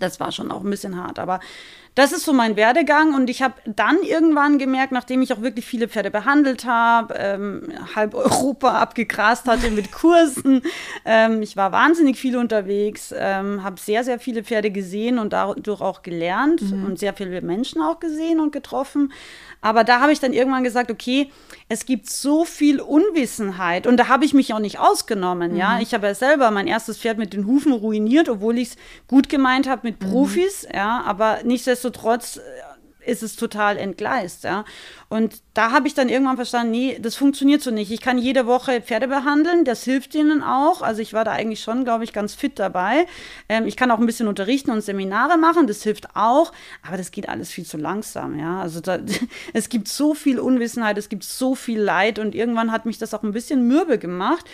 [0.00, 1.38] Das war schon auch ein bisschen hart, aber
[1.94, 5.64] das ist so mein Werdegang und ich habe dann irgendwann gemerkt, nachdem ich auch wirklich
[5.64, 10.62] viele Pferde behandelt habe, ähm, halb Europa abgegrast hatte mit Kursen,
[11.04, 15.80] ähm, ich war wahnsinnig viel unterwegs, ähm, habe sehr, sehr viele Pferde gesehen und dadurch
[15.80, 16.84] auch gelernt mhm.
[16.84, 19.12] und sehr viele Menschen auch gesehen und getroffen.
[19.60, 21.30] Aber da habe ich dann irgendwann gesagt, okay,
[21.68, 25.52] es gibt so viel Unwissenheit und da habe ich mich auch nicht ausgenommen.
[25.52, 25.56] Mhm.
[25.56, 28.76] Ja, ich habe ja selber mein erstes Pferd mit den Hufen ruiniert, obwohl ich es
[29.06, 30.10] gut gemeint habe mit mhm.
[30.10, 30.66] Profis.
[30.68, 30.76] Mhm.
[30.76, 31.83] Ja, aber nichtsdestotrotz
[33.06, 34.64] ist es total entgleist, ja.
[35.08, 37.90] Und da habe ich dann irgendwann verstanden, nee, das funktioniert so nicht.
[37.90, 40.82] Ich kann jede Woche Pferde behandeln, das hilft ihnen auch.
[40.82, 43.06] Also ich war da eigentlich schon, glaube ich, ganz fit dabei.
[43.48, 46.52] Ähm, ich kann auch ein bisschen unterrichten und Seminare machen, das hilft auch,
[46.86, 48.60] aber das geht alles viel zu langsam, ja.
[48.60, 48.98] Also da,
[49.52, 53.14] es gibt so viel Unwissenheit, es gibt so viel Leid und irgendwann hat mich das
[53.14, 54.46] auch ein bisschen mürbe gemacht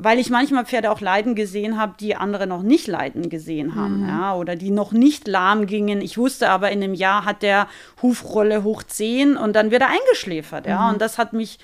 [0.00, 4.02] weil ich manchmal Pferde auch leiden gesehen habe, die andere noch nicht leiden gesehen haben,
[4.02, 4.08] mhm.
[4.08, 6.00] ja, oder die noch nicht lahm gingen.
[6.00, 7.66] Ich wusste aber, in einem Jahr hat der
[8.00, 10.94] Hufrolle hoch 10 und dann wird er eingeschläfert, ja, mhm.
[10.94, 11.58] und das hat mich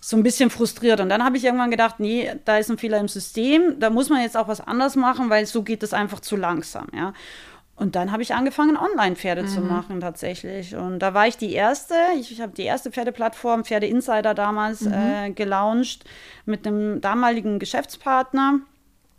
[0.00, 0.98] so ein bisschen frustriert.
[0.98, 4.10] Und dann habe ich irgendwann gedacht, nee, da ist ein Fehler im System, da muss
[4.10, 7.14] man jetzt auch was anders machen, weil so geht es einfach zu langsam, ja.
[7.82, 9.48] Und dann habe ich angefangen, Online-Pferde mhm.
[9.48, 10.76] zu machen tatsächlich.
[10.76, 11.94] Und da war ich die erste.
[12.16, 14.92] Ich, ich habe die erste Pferdeplattform, Pferde Insider damals, mhm.
[14.92, 16.04] äh, gelauncht
[16.46, 18.60] mit einem damaligen Geschäftspartner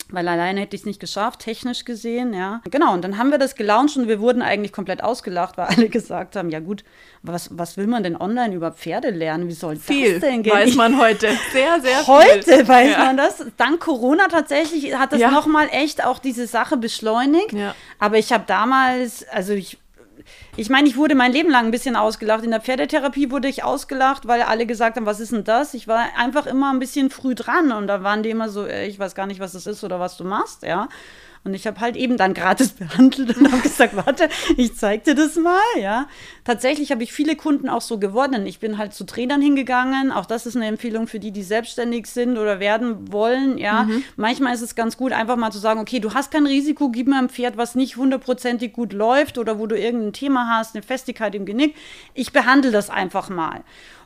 [0.09, 2.61] weil alleine hätte ich es nicht geschafft, technisch gesehen, ja.
[2.69, 5.89] Genau, und dann haben wir das gelauncht und wir wurden eigentlich komplett ausgelacht, weil alle
[5.89, 6.83] gesagt haben, ja gut,
[7.21, 9.47] was, was will man denn online über Pferde lernen?
[9.47, 10.53] Wie soll viel das denn gehen?
[10.53, 11.29] weiß man heute.
[11.51, 12.53] Sehr, sehr heute viel.
[12.57, 12.97] Heute weiß ja.
[12.99, 13.45] man das.
[13.57, 15.31] Dank Corona tatsächlich hat das ja.
[15.31, 17.53] nochmal echt auch diese Sache beschleunigt.
[17.53, 17.75] Ja.
[17.99, 19.77] Aber ich habe damals, also ich
[20.55, 22.43] ich meine, ich wurde mein Leben lang ein bisschen ausgelacht.
[22.43, 25.73] In der Pferdetherapie wurde ich ausgelacht, weil alle gesagt haben, was ist denn das?
[25.73, 28.87] Ich war einfach immer ein bisschen früh dran und da waren die immer so, äh,
[28.87, 30.89] ich weiß gar nicht, was das ist oder was du machst, ja.
[31.45, 35.15] Und ich habe halt eben dann gratis behandelt und habe gesagt, warte, ich zeig dir
[35.15, 36.07] das mal, ja.
[36.45, 38.45] Tatsächlich habe ich viele Kunden auch so gewonnen.
[38.45, 40.11] Ich bin halt zu Trainern hingegangen.
[40.11, 43.83] Auch das ist eine Empfehlung für die, die selbstständig sind oder werden wollen, ja.
[43.83, 44.03] Mhm.
[44.15, 47.07] Manchmal ist es ganz gut, einfach mal zu sagen, okay, du hast kein Risiko, gib
[47.07, 50.83] mir ein Pferd, was nicht hundertprozentig gut läuft oder wo du irgendein Thema hast, eine
[50.83, 51.75] Festigkeit im Genick.
[52.13, 53.63] Ich behandle das einfach mal.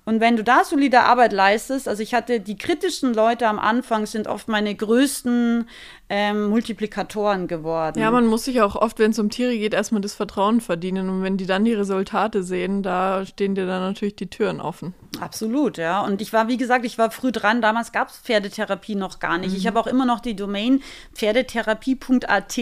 [0.07, 4.05] Und wenn du da solide Arbeit leistest, also ich hatte die kritischen Leute am Anfang
[4.05, 5.67] sind oft meine größten
[6.09, 7.99] ähm, Multiplikatoren geworden.
[7.99, 11.09] Ja, man muss sich auch oft, wenn es um Tiere geht, erstmal das Vertrauen verdienen.
[11.09, 14.93] Und wenn die dann die Resultate sehen, da stehen dir dann natürlich die Türen offen.
[15.19, 16.01] Absolut, ja.
[16.01, 17.61] Und ich war, wie gesagt, ich war früh dran.
[17.61, 19.51] Damals gab es Pferdetherapie noch gar nicht.
[19.51, 19.57] Mhm.
[19.57, 20.81] Ich habe auch immer noch die Domain
[21.13, 22.57] pferdetherapie.at.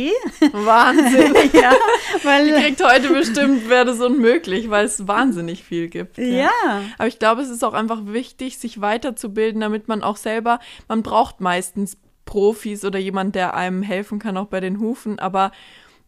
[0.54, 1.36] Wahnsinn.
[1.54, 1.74] ja,
[2.24, 6.18] weil die kriegt heute bestimmt, wäre das unmöglich, weil es wahnsinnig viel gibt.
[6.18, 6.26] Ja.
[6.26, 6.50] ja.
[6.98, 11.04] Aber ich glaube, es ist auch einfach wichtig, sich weiterzubilden, damit man auch selber, man
[11.04, 15.52] braucht meistens Profis oder jemand, der einem helfen kann, auch bei den Hufen, aber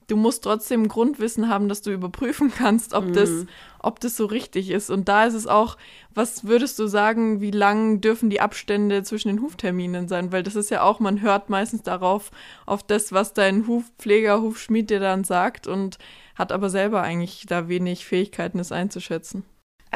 [0.07, 3.13] du musst trotzdem Grundwissen haben, dass du überprüfen kannst, ob, mhm.
[3.13, 3.45] das,
[3.79, 4.89] ob das so richtig ist.
[4.89, 5.77] Und da ist es auch,
[6.13, 10.31] was würdest du sagen, wie lang dürfen die Abstände zwischen den Hufterminen sein?
[10.31, 12.31] Weil das ist ja auch, man hört meistens darauf,
[12.65, 15.97] auf das, was dein Hufpfleger, Hufschmied dir dann sagt und
[16.35, 19.43] hat aber selber eigentlich da wenig Fähigkeiten, es einzuschätzen.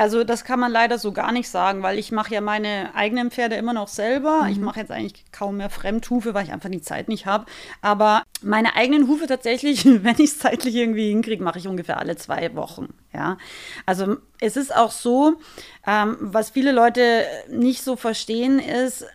[0.01, 3.29] Also das kann man leider so gar nicht sagen, weil ich mache ja meine eigenen
[3.29, 4.45] Pferde immer noch selber.
[4.45, 4.49] Mhm.
[4.49, 7.45] Ich mache jetzt eigentlich kaum mehr Fremdhufe, weil ich einfach die Zeit nicht habe.
[7.83, 12.15] Aber meine eigenen Hufe tatsächlich, wenn ich es zeitlich irgendwie hinkriege, mache ich ungefähr alle
[12.15, 12.95] zwei Wochen.
[13.13, 13.37] Ja,
[13.85, 15.35] also es ist auch so,
[15.85, 19.05] ähm, was viele Leute nicht so verstehen, ist,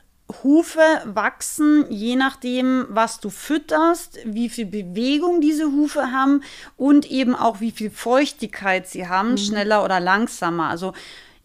[0.42, 6.42] Hufe wachsen je nachdem, was du fütterst, wie viel Bewegung diese Hufe haben
[6.76, 9.38] und eben auch wie viel Feuchtigkeit sie haben, mhm.
[9.38, 10.68] schneller oder langsamer.
[10.68, 10.94] Also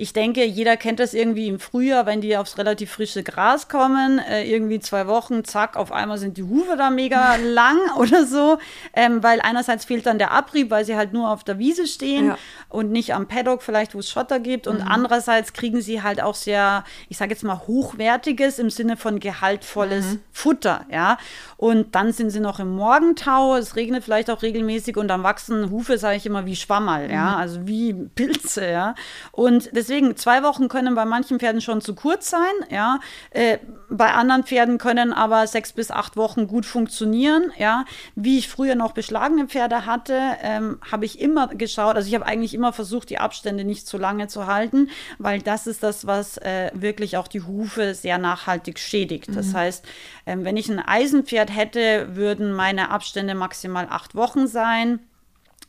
[0.02, 4.18] ich denke, jeder kennt das irgendwie im Frühjahr, wenn die aufs relativ frische Gras kommen,
[4.18, 8.58] äh, irgendwie zwei Wochen, zack, auf einmal sind die Hufe da mega lang oder so,
[8.96, 12.30] ähm, weil einerseits fehlt dann der Abrieb, weil sie halt nur auf der Wiese stehen
[12.30, 12.38] ja.
[12.68, 14.88] und nicht am Paddock vielleicht, wo es Schotter gibt und mhm.
[14.88, 20.14] andererseits kriegen sie halt auch sehr, ich sage jetzt mal hochwertiges im Sinne von gehaltvolles
[20.14, 20.20] mhm.
[20.32, 21.20] Futter, ja,
[21.58, 25.70] und dann sind sie noch im Morgentau, es regnet vielleicht auch regelmäßig und dann wachsen
[25.70, 27.38] Hufe, sage ich immer, wie Schwammerl, ja, mhm.
[27.38, 28.96] also wie Pilze, ja,
[29.32, 33.00] und deswegen deswegen, zwei Wochen können bei manchen Pferden schon zu kurz sein, ja.
[33.32, 33.58] Äh,
[33.90, 37.86] bei anderen Pferden können aber sechs bis acht Wochen gut funktionieren, ja.
[38.16, 42.26] Wie ich früher noch beschlagene Pferde hatte, ähm, habe ich immer geschaut, also ich habe
[42.26, 46.38] eigentlich immer versucht, die Abstände nicht zu lange zu halten, weil das ist das, was
[46.38, 49.30] äh, wirklich auch die Hufe sehr nachhaltig schädigt.
[49.30, 49.36] Mhm.
[49.36, 49.86] Das heißt,
[50.26, 55.00] ähm, wenn ich ein Eisenpferd hätte, würden meine Abstände maximal acht Wochen sein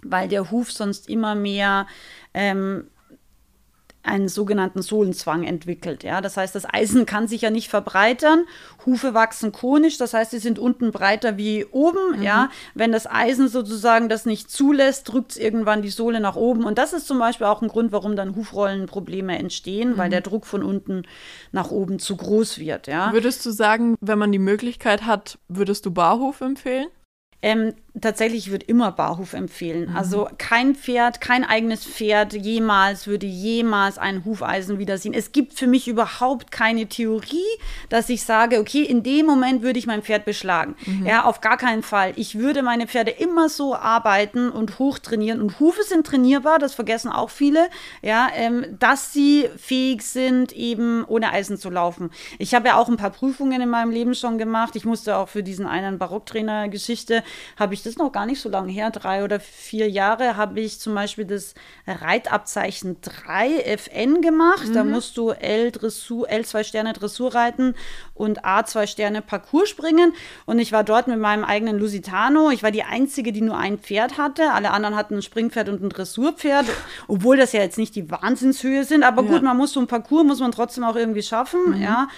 [0.05, 1.87] weil der Huf sonst immer mehr
[2.35, 2.89] ähm,
[4.03, 6.03] einen sogenannten Sohlenzwang entwickelt.
[6.03, 6.21] Ja?
[6.21, 8.45] Das heißt, das Eisen kann sich ja nicht verbreitern.
[8.85, 12.19] Hufe wachsen konisch, das heißt, sie sind unten breiter wie oben.
[12.19, 12.23] Mhm.
[12.23, 12.51] Ja?
[12.75, 16.65] Wenn das Eisen sozusagen das nicht zulässt, drückt es irgendwann die Sohle nach oben.
[16.65, 19.99] Und das ist zum Beispiel auch ein Grund, warum dann Hufrollenprobleme entstehen, mhm.
[19.99, 21.03] weil der Druck von unten
[21.53, 22.88] nach oben zu groß wird.
[22.88, 23.12] Ja?
[23.12, 26.88] Würdest du sagen, wenn man die Möglichkeit hat, würdest du Barhof empfehlen?
[27.45, 29.91] Ähm, tatsächlich, ich würde immer Barhof empfehlen.
[29.91, 29.97] Mhm.
[29.97, 35.13] Also kein Pferd, kein eigenes Pferd jemals würde jemals ein Hufeisen wiedersehen.
[35.13, 37.45] Es gibt für mich überhaupt keine Theorie,
[37.91, 40.75] dass ich sage, okay, in dem Moment würde ich mein Pferd beschlagen.
[40.87, 41.07] Mhm.
[41.07, 42.15] Ja, auf gar keinen Fall.
[42.17, 45.43] Ich würde meine Pferde immer so arbeiten und hochtrainieren.
[45.43, 47.69] Und Hufe sind trainierbar, das vergessen auch viele,
[48.01, 52.11] ja, ähm, dass sie fähig sind, eben ohne Eisen zu laufen.
[52.39, 54.77] Ich habe ja auch ein paar Prüfungen in meinem Leben schon gemacht.
[54.77, 57.23] Ich musste auch für diesen einen Barocktrainer Geschichte
[57.59, 60.79] habe ich das noch gar nicht so lange her, drei oder vier Jahre, habe ich
[60.79, 61.55] zum Beispiel das
[61.87, 64.68] Reitabzeichen 3 FN gemacht.
[64.68, 64.75] Mhm.
[64.75, 67.75] Da musst du L, Dressur, L zwei Sterne Dressur reiten
[68.14, 70.14] und A zwei Sterne Parcours springen.
[70.47, 72.51] Und ich war dort mit meinem eigenen Lusitano.
[72.51, 74.53] Ich war die Einzige, die nur ein Pferd hatte.
[74.53, 76.66] Alle anderen hatten ein Springpferd und ein Dressurpferd,
[77.09, 79.03] obwohl das ja jetzt nicht die Wahnsinnshöhe sind.
[79.03, 79.31] Aber ja.
[79.31, 81.77] gut, man muss so ein Parcours, muss man trotzdem auch irgendwie schaffen.
[81.77, 81.83] Mhm.
[81.83, 82.09] Ja.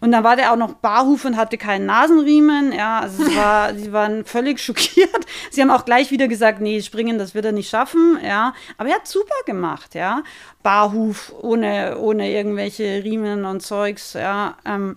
[0.00, 2.72] Und dann war der auch noch barhuf und hatte keinen Nasenriemen.
[2.72, 5.26] Ja, also es war, sie waren völlig schockiert.
[5.50, 8.18] Sie haben auch gleich wieder gesagt, nee, springen, das wird er nicht schaffen.
[8.24, 9.94] Ja, aber er hat super gemacht.
[9.94, 10.22] Ja,
[10.62, 14.14] Barhuf ohne, ohne irgendwelche Riemen und Zeugs.
[14.14, 14.96] Ja, ähm,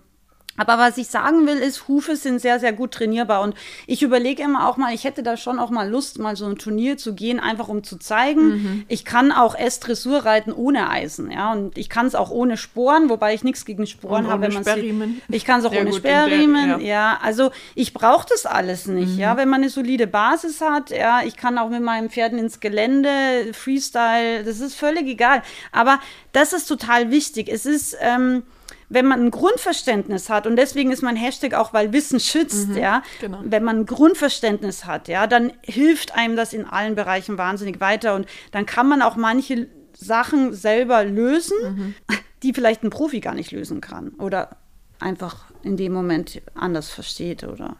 [0.57, 3.41] aber was ich sagen will, ist, Hufe sind sehr, sehr gut trainierbar.
[3.41, 6.45] Und ich überlege immer auch mal, ich hätte da schon auch mal Lust, mal so
[6.45, 8.85] ein Turnier zu gehen, einfach um zu zeigen, mhm.
[8.87, 11.31] ich kann auch S-Dressur reiten ohne Eisen.
[11.31, 14.53] Ja, und ich kann es auch ohne Sporen, wobei ich nichts gegen Sporen habe, wenn
[14.53, 15.21] man Sperrriemen.
[15.29, 16.79] Ich kann es auch sehr ohne Sperrriemen.
[16.79, 17.11] Der, ja.
[17.11, 17.19] ja.
[17.21, 19.13] also ich brauche das alles nicht.
[19.13, 19.19] Mhm.
[19.19, 22.59] Ja, wenn man eine solide Basis hat, ja, ich kann auch mit meinen Pferden ins
[22.59, 23.09] Gelände,
[23.53, 25.43] Freestyle, das ist völlig egal.
[25.71, 25.99] Aber
[26.31, 27.47] das ist total wichtig.
[27.47, 28.43] Es ist, ähm,
[28.89, 32.77] wenn man ein Grundverständnis hat, und deswegen ist mein Hashtag auch, weil Wissen schützt, mhm,
[32.77, 33.39] ja, genau.
[33.43, 38.15] wenn man ein Grundverständnis hat, ja, dann hilft einem das in allen Bereichen wahnsinnig weiter
[38.15, 41.95] und dann kann man auch manche Sachen selber lösen, mhm.
[42.43, 44.57] die vielleicht ein Profi gar nicht lösen kann oder
[44.99, 47.77] einfach in dem Moment anders versteht oder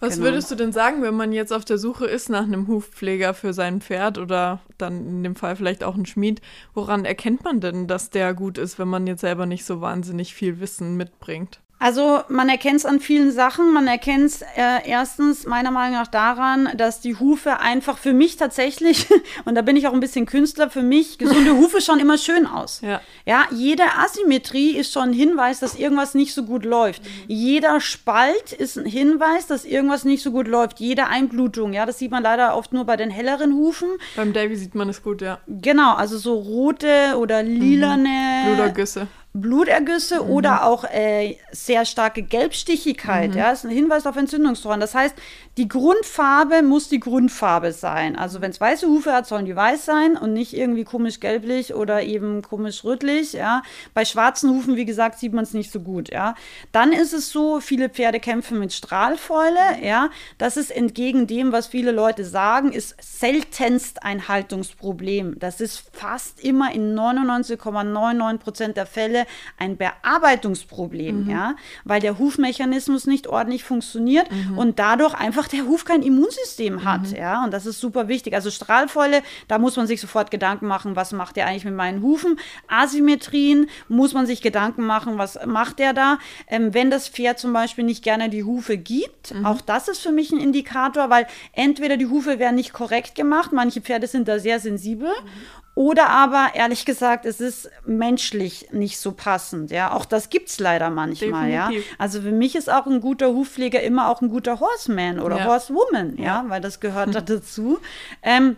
[0.00, 0.26] was genau.
[0.26, 3.52] würdest du denn sagen, wenn man jetzt auf der Suche ist nach einem Hufpfleger für
[3.52, 6.40] sein Pferd oder dann in dem Fall vielleicht auch ein Schmied?
[6.74, 10.34] Woran erkennt man denn, dass der gut ist, wenn man jetzt selber nicht so wahnsinnig
[10.34, 11.60] viel Wissen mitbringt?
[11.78, 13.72] Also man erkennt es an vielen Sachen.
[13.72, 18.36] Man erkennt es äh, erstens meiner Meinung nach daran, dass die Hufe einfach für mich
[18.36, 19.06] tatsächlich,
[19.44, 22.46] und da bin ich auch ein bisschen Künstler, für mich gesunde Hufe schauen immer schön
[22.46, 22.80] aus.
[22.80, 23.00] Ja.
[23.26, 27.02] ja, jede Asymmetrie ist schon ein Hinweis, dass irgendwas nicht so gut läuft.
[27.04, 27.08] Mhm.
[27.28, 30.80] Jeder Spalt ist ein Hinweis, dass irgendwas nicht so gut läuft.
[30.80, 33.88] Jede Einblutung, ja, das sieht man leider oft nur bei den helleren Hufen.
[34.16, 35.38] Beim Davy sieht man es gut, ja.
[35.46, 38.08] Genau, also so rote oder lilane.
[38.08, 38.46] Mhm.
[38.46, 40.30] Blutergüsse Blutergüsse mhm.
[40.30, 43.30] oder auch äh, sehr starke Gelbstichigkeit.
[43.30, 43.36] Mhm.
[43.36, 44.80] Ja, ist ein Hinweis auf Entzündungsdrohungen.
[44.80, 45.14] Das heißt,
[45.56, 48.16] die Grundfarbe muss die Grundfarbe sein.
[48.16, 51.74] Also wenn es weiße Hufe hat, sollen die weiß sein und nicht irgendwie komisch gelblich
[51.74, 53.32] oder eben komisch rötlich.
[53.32, 53.62] Ja,
[53.94, 56.10] bei schwarzen Hufen, wie gesagt, sieht man es nicht so gut.
[56.10, 56.34] Ja,
[56.72, 59.58] dann ist es so, viele Pferde kämpfen mit Strahlfäule.
[59.82, 65.38] Ja, das ist entgegen dem, was viele Leute sagen, ist seltenst ein Haltungsproblem.
[65.38, 69.17] Das ist fast immer in 99,99 Prozent der Fälle
[69.58, 71.30] ein Bearbeitungsproblem, mhm.
[71.30, 74.58] ja, weil der Hufmechanismus nicht ordentlich funktioniert mhm.
[74.58, 77.16] und dadurch einfach der Huf kein Immunsystem hat, mhm.
[77.16, 78.34] ja, und das ist super wichtig.
[78.34, 82.02] Also Strahlfäule, da muss man sich sofort Gedanken machen, was macht der eigentlich mit meinen
[82.02, 82.38] Hufen?
[82.68, 86.18] Asymmetrien muss man sich Gedanken machen, was macht der da?
[86.48, 89.46] Ähm, wenn das Pferd zum Beispiel nicht gerne die Hufe gibt, mhm.
[89.46, 93.52] auch das ist für mich ein Indikator, weil entweder die Hufe werden nicht korrekt gemacht,
[93.52, 95.57] manche Pferde sind da sehr sensibel mhm.
[95.78, 99.70] Oder aber, ehrlich gesagt, es ist menschlich nicht so passend.
[99.70, 101.48] Ja, auch das gibt es leider manchmal.
[101.48, 101.88] Definitiv.
[101.88, 105.38] Ja, also für mich ist auch ein guter Hufpfleger immer auch ein guter Horseman oder
[105.38, 105.44] ja.
[105.44, 106.16] Horsewoman.
[106.16, 107.78] Ja, ja, weil das gehört da dazu.
[108.22, 108.56] Ähm,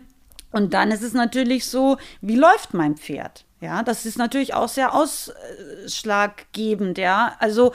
[0.50, 3.44] und dann ist es natürlich so, wie läuft mein Pferd?
[3.60, 6.96] Ja, das ist natürlich auch sehr ausschlaggebend.
[6.96, 7.74] Ja, also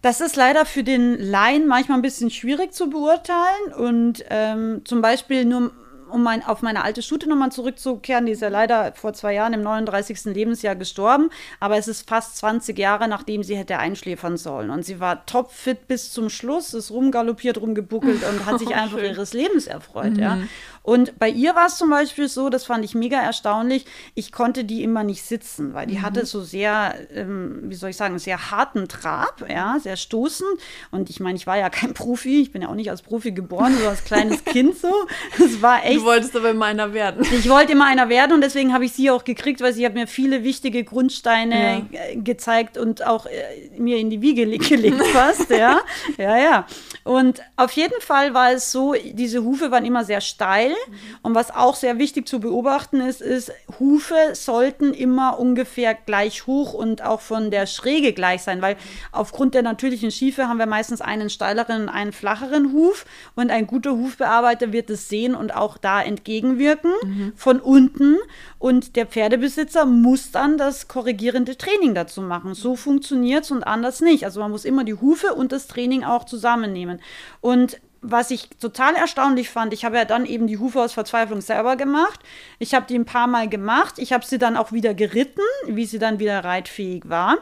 [0.00, 3.74] das ist leider für den Laien manchmal ein bisschen schwierig zu beurteilen.
[3.76, 5.70] Und ähm, zum Beispiel nur
[6.12, 9.52] um mein, auf meine alte Stute nochmal zurückzukehren, die ist ja leider vor zwei Jahren
[9.52, 10.24] im 39.
[10.26, 14.70] Lebensjahr gestorben, aber es ist fast 20 Jahre, nachdem sie hätte einschläfern sollen.
[14.70, 18.98] Und sie war topfit bis zum Schluss, ist rumgaloppiert, rumgebuckelt und hat sich oh, einfach
[18.98, 20.12] ihres Lebens erfreut.
[20.12, 20.18] Mhm.
[20.18, 20.38] Ja.
[20.82, 24.64] Und bei ihr war es zum Beispiel so, das fand ich mega erstaunlich, ich konnte
[24.64, 26.02] die immer nicht sitzen, weil die mhm.
[26.02, 30.50] hatte so sehr, ähm, wie soll ich sagen, sehr harten Trab, ja, sehr stoßend.
[30.90, 33.30] Und ich meine, ich war ja kein Profi, ich bin ja auch nicht als Profi
[33.30, 34.92] geboren, so als kleines Kind so.
[35.38, 36.01] Das war echt.
[36.02, 37.26] Du wolltest aber immer einer werden.
[37.32, 39.94] Ich wollte immer einer werden und deswegen habe ich sie auch gekriegt, weil sie hat
[39.94, 42.00] mir viele wichtige Grundsteine ja.
[42.00, 45.80] Äh, gezeigt und auch äh, mir in die Wiege gelegt fast, ja.
[46.18, 46.66] Ja, ja.
[47.04, 51.16] Und auf jeden Fall war es so, diese Hufe waren immer sehr steil Mhm.
[51.22, 56.74] Und was auch sehr wichtig zu beobachten ist, ist, Hufe sollten immer ungefähr gleich hoch
[56.74, 58.76] und auch von der Schräge gleich sein, weil
[59.12, 63.66] aufgrund der natürlichen Schiefe haben wir meistens einen steileren und einen flacheren Huf und ein
[63.66, 67.32] guter Hufbearbeiter wird es sehen und auch da entgegenwirken mhm.
[67.36, 68.16] von unten
[68.58, 72.54] und der Pferdebesitzer muss dann das korrigierende Training dazu machen.
[72.54, 74.24] So funktioniert es und anders nicht.
[74.24, 77.00] Also man muss immer die Hufe und das Training auch zusammennehmen.
[77.40, 81.40] Und was ich total erstaunlich fand, ich habe ja dann eben die Hufe aus Verzweiflung
[81.40, 82.20] selber gemacht.
[82.58, 83.94] Ich habe die ein paar Mal gemacht.
[83.98, 87.38] Ich habe sie dann auch wieder geritten, wie sie dann wieder reitfähig war.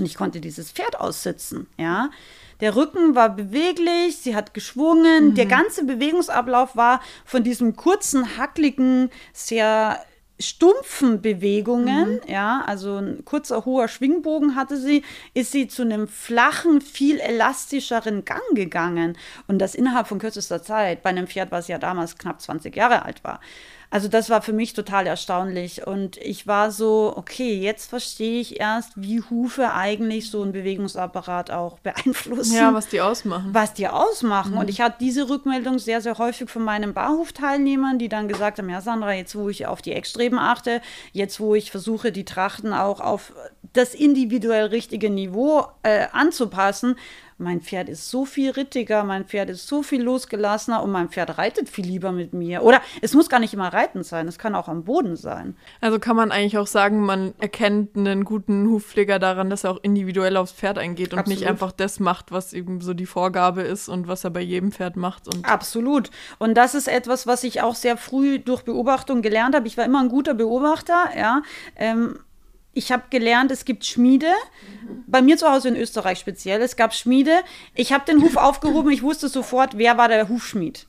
[0.00, 2.10] Und ich konnte dieses Pferd aussitzen, ja.
[2.62, 5.28] Der Rücken war beweglich, sie hat geschwungen.
[5.28, 5.34] Mhm.
[5.34, 9.98] Der ganze Bewegungsablauf war von diesem kurzen, hackligen, sehr
[10.38, 12.20] stumpfen Bewegungen, mhm.
[12.26, 18.24] ja, also ein kurzer, hoher Schwingbogen hatte sie, ist sie zu einem flachen, viel elastischeren
[18.24, 19.18] Gang gegangen.
[19.48, 23.04] Und das innerhalb von kürzester Zeit, bei einem Pferd, was ja damals knapp 20 Jahre
[23.04, 23.40] alt war.
[23.90, 25.86] Also das war für mich total erstaunlich.
[25.86, 31.50] Und ich war so, okay, jetzt verstehe ich erst, wie Hufe eigentlich so einen Bewegungsapparat
[31.50, 32.54] auch beeinflussen.
[32.54, 33.50] Ja, was die ausmachen.
[33.52, 34.52] Was die ausmachen.
[34.52, 34.58] Mhm.
[34.58, 38.70] Und ich hatte diese Rückmeldung sehr, sehr häufig von meinen Barhufteilnehmern, die dann gesagt haben,
[38.70, 40.80] ja Sandra, jetzt wo ich auf die Extremen achte,
[41.12, 43.32] jetzt wo ich versuche, die Trachten auch auf
[43.72, 46.96] das individuell richtige Niveau äh, anzupassen,
[47.40, 51.38] mein Pferd ist so viel rittiger, mein Pferd ist so viel losgelassener und mein Pferd
[51.38, 52.62] reitet viel lieber mit mir.
[52.62, 55.56] Oder es muss gar nicht immer reiten sein, es kann auch am Boden sein.
[55.80, 59.80] Also kann man eigentlich auch sagen, man erkennt einen guten Hufpfleger daran, dass er auch
[59.82, 61.40] individuell aufs Pferd eingeht und Absolut.
[61.40, 64.70] nicht einfach das macht, was eben so die Vorgabe ist und was er bei jedem
[64.70, 65.26] Pferd macht.
[65.26, 66.10] Und Absolut.
[66.38, 69.66] Und das ist etwas, was ich auch sehr früh durch Beobachtung gelernt habe.
[69.66, 71.42] Ich war immer ein guter Beobachter, ja.
[71.76, 72.18] Ähm,
[72.72, 74.32] ich habe gelernt, es gibt Schmiede.
[75.06, 76.60] Bei mir zu Hause in Österreich speziell.
[76.62, 77.40] Es gab Schmiede.
[77.74, 78.90] Ich habe den Huf aufgehoben.
[78.90, 80.86] Ich wusste sofort, wer war der Hufschmied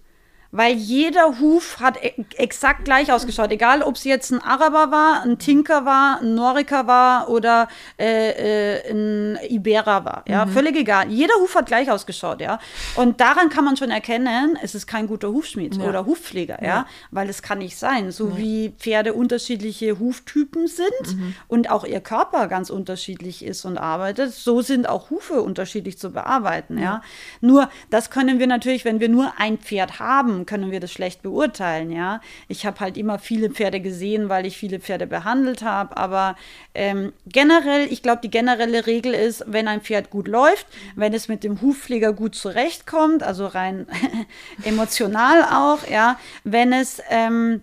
[0.51, 3.51] weil jeder Huf hat e exakt gleich ausgeschaut.
[3.51, 8.77] Egal, ob es jetzt ein Araber war, ein Tinker war, ein Noriker war oder äh,
[8.77, 10.23] äh, ein Iberer war.
[10.27, 10.51] Ja, mhm.
[10.51, 11.09] völlig egal.
[11.09, 12.59] Jeder Huf hat gleich ausgeschaut, ja.
[12.95, 15.83] Und daran kann man schon erkennen, es ist kein guter Hufschmied ja.
[15.83, 16.67] oder Hufpfleger, ja?
[16.67, 18.11] ja, weil es kann nicht sein.
[18.11, 18.37] So ja.
[18.37, 21.35] wie Pferde unterschiedliche Huftypen sind mhm.
[21.47, 26.11] und auch ihr Körper ganz unterschiedlich ist und arbeitet, so sind auch Hufe unterschiedlich zu
[26.11, 27.01] bearbeiten, ja.
[27.39, 31.21] Nur das können wir natürlich, wenn wir nur ein Pferd haben, können wir das schlecht
[31.21, 32.21] beurteilen, ja.
[32.47, 36.35] Ich habe halt immer viele Pferde gesehen, weil ich viele Pferde behandelt habe, aber
[36.73, 41.27] ähm, generell, ich glaube, die generelle Regel ist, wenn ein Pferd gut läuft, wenn es
[41.27, 43.87] mit dem Hufpfleger gut zurechtkommt, also rein
[44.63, 47.61] emotional auch, ja, wenn es ähm,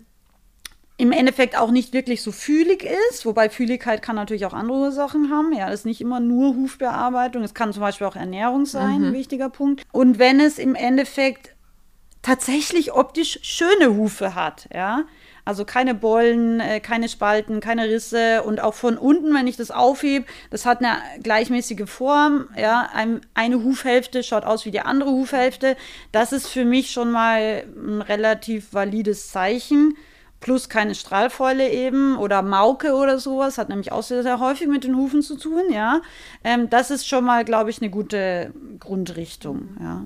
[1.00, 5.30] im Endeffekt auch nicht wirklich so fühlig ist, wobei Fühligkeit kann natürlich auch andere Sachen
[5.30, 5.52] haben.
[5.52, 9.04] Ja, das ist nicht immer nur Hufbearbeitung, es kann zum Beispiel auch Ernährung sein, mhm.
[9.06, 9.84] ein wichtiger Punkt.
[9.92, 11.54] Und wenn es im Endeffekt
[12.28, 15.04] tatsächlich optisch schöne Hufe hat, ja,
[15.46, 19.70] also keine Bollen, äh, keine Spalten, keine Risse und auch von unten, wenn ich das
[19.70, 22.50] aufhebe, das hat eine gleichmäßige Form.
[22.54, 25.74] Ja, ein, eine Hufhälfte schaut aus wie die andere Hufhälfte.
[26.12, 29.96] Das ist für mich schon mal ein relativ valides Zeichen.
[30.40, 34.84] Plus keine Strahlfäule eben oder Mauke oder sowas, hat nämlich auch sehr, sehr häufig mit
[34.84, 36.02] den Hufen zu tun, ja.
[36.44, 40.04] Ähm, das ist schon mal, glaube ich, eine gute Grundrichtung, ja.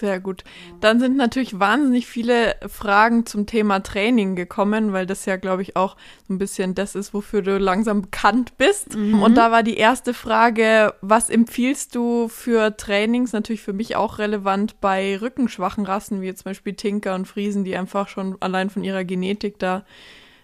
[0.00, 0.42] Sehr gut.
[0.80, 5.76] Dann sind natürlich wahnsinnig viele Fragen zum Thema Training gekommen, weil das ja, glaube ich,
[5.76, 5.96] auch
[6.26, 8.96] so ein bisschen das ist, wofür du langsam bekannt bist.
[8.96, 9.22] Mhm.
[9.22, 13.32] Und da war die erste Frage, was empfiehlst du für Trainings?
[13.32, 17.76] Natürlich für mich auch relevant bei rückenschwachen Rassen, wie zum Beispiel Tinker und Friesen, die
[17.76, 19.84] einfach schon allein von ihrer Genetik da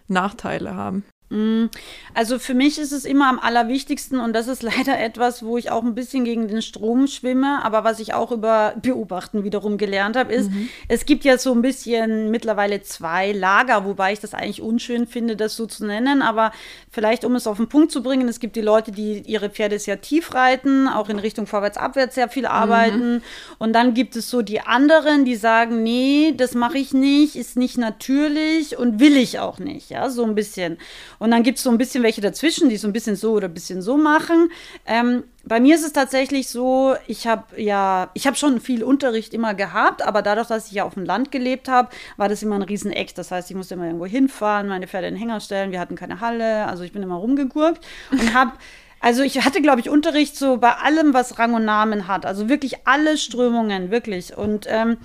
[0.08, 1.04] Nachteile haben.
[1.30, 1.66] Mm,
[2.14, 5.70] also für mich ist es immer am allerwichtigsten und das ist leider etwas, wo ich
[5.70, 10.16] auch ein bisschen gegen den Strom schwimme, aber was ich auch über Beobachten wiederum gelernt
[10.16, 10.68] habe, ist, mhm.
[10.88, 15.36] es gibt ja so ein bisschen mittlerweile zwei Lager, wobei ich das eigentlich unschön finde,
[15.36, 16.52] das so zu nennen, aber
[16.90, 19.78] vielleicht um es auf den Punkt zu bringen, es gibt die Leute, die ihre Pferde
[19.78, 23.22] sehr tief reiten, auch in Richtung vorwärts-abwärts sehr viel arbeiten mhm.
[23.58, 27.56] und dann gibt es so die anderen, die sagen, nee, das mache ich nicht, ist
[27.56, 30.78] nicht natürlich und will ich auch nicht, ja, so ein bisschen.
[31.18, 33.48] Und dann gibt es so ein bisschen welche dazwischen, die so ein bisschen so oder
[33.48, 34.50] ein bisschen so machen.
[34.86, 39.34] Ähm, bei mir ist es tatsächlich so, ich habe ja, ich habe schon viel Unterricht
[39.34, 42.56] immer gehabt, aber dadurch, dass ich ja auf dem Land gelebt habe, war das immer
[42.56, 43.14] ein Rieseneck.
[43.14, 45.96] Das heißt, ich musste immer irgendwo hinfahren, meine Pferde in den Hänger stellen, wir hatten
[45.96, 48.52] keine Halle, also ich bin immer rumgegurkt und habe
[49.00, 52.26] also ich hatte, glaube ich, Unterricht so bei allem, was Rang und Namen hat.
[52.26, 54.36] Also wirklich alle Strömungen, wirklich.
[54.36, 54.98] Und ähm,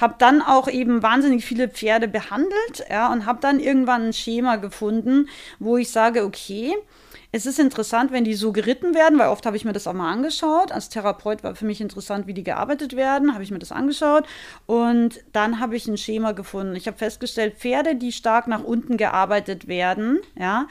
[0.00, 4.56] habe dann auch eben wahnsinnig viele Pferde behandelt, ja, und habe dann irgendwann ein Schema
[4.56, 5.28] gefunden,
[5.58, 6.74] wo ich sage, okay,
[7.32, 9.92] es ist interessant, wenn die so geritten werden, weil oft habe ich mir das auch
[9.92, 10.72] mal angeschaut.
[10.72, 14.24] Als Therapeut war für mich interessant, wie die gearbeitet werden, habe ich mir das angeschaut.
[14.66, 16.74] Und dann habe ich ein Schema gefunden.
[16.74, 20.66] Ich habe festgestellt, Pferde, die stark nach unten gearbeitet werden, ja,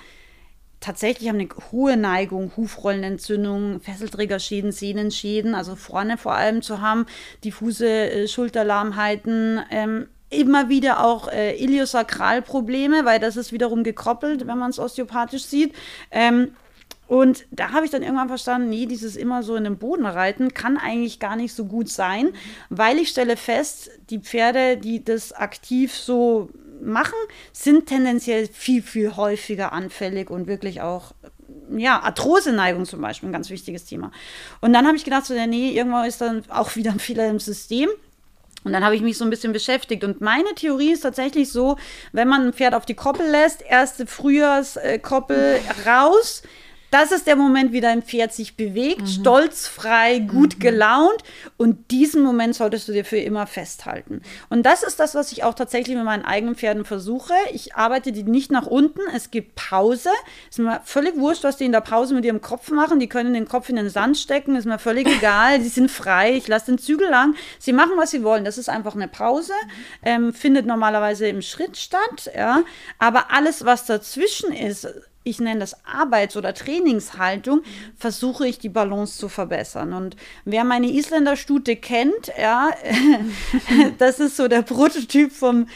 [0.79, 7.05] tatsächlich haben eine hohe Neigung, Hufrollenentzündungen, Fesselträgerschäden, Sehnenschäden, also vorne vor allem zu haben,
[7.43, 14.57] diffuse äh, Schulterlahmheiten, ähm, immer wieder auch äh, Iliosakralprobleme, weil das ist wiederum gekroppelt, wenn
[14.57, 15.73] man es osteopathisch sieht.
[16.11, 16.51] Ähm,
[17.07, 20.53] und da habe ich dann irgendwann verstanden, nee, dieses immer so in den Boden reiten
[20.53, 22.29] kann eigentlich gar nicht so gut sein,
[22.69, 26.51] weil ich stelle fest, die Pferde, die das aktiv so
[26.81, 27.17] machen,
[27.53, 31.13] sind tendenziell viel, viel häufiger anfällig und wirklich auch
[31.75, 34.11] ja, Arthroseneigung zum Beispiel, ein ganz wichtiges Thema.
[34.61, 37.39] Und dann habe ich gedacht, so, nee, irgendwann ist dann auch wieder ein Fehler im
[37.39, 37.89] System.
[38.63, 40.03] Und dann habe ich mich so ein bisschen beschäftigt.
[40.03, 41.77] Und meine Theorie ist tatsächlich so,
[42.11, 46.43] wenn man ein Pferd auf die Koppel lässt, erste Frühjahrskoppel raus,
[46.91, 49.07] das ist der Moment, wie dein Pferd sich bewegt, mhm.
[49.07, 50.59] stolzfrei, gut mhm.
[50.59, 51.23] gelaunt.
[51.57, 54.21] Und diesen Moment solltest du dir für immer festhalten.
[54.49, 57.33] Und das ist das, was ich auch tatsächlich mit meinen eigenen Pferden versuche.
[57.53, 59.01] Ich arbeite die nicht nach unten.
[59.13, 60.09] Es gibt Pause.
[60.49, 62.99] Ist mir völlig wurscht, was die in der Pause mit ihrem Kopf machen.
[62.99, 64.55] Die können den Kopf in den Sand stecken.
[64.55, 65.59] Ist mir völlig egal.
[65.59, 66.35] Die sind frei.
[66.35, 67.35] Ich lasse den Zügel lang.
[67.59, 68.45] Sie machen, was sie wollen.
[68.45, 69.53] Das ist einfach eine Pause.
[70.03, 72.31] Ähm, findet normalerweise im Schritt statt.
[72.35, 72.63] Ja.
[72.97, 74.87] Aber alles, was dazwischen ist,
[75.23, 77.61] ich nenne das Arbeits- oder Trainingshaltung,
[77.95, 79.93] versuche ich die Balance zu verbessern.
[79.93, 80.15] Und
[80.45, 82.69] wer meine Isländer-Stute kennt, ja,
[83.97, 85.67] das ist so der Prototyp vom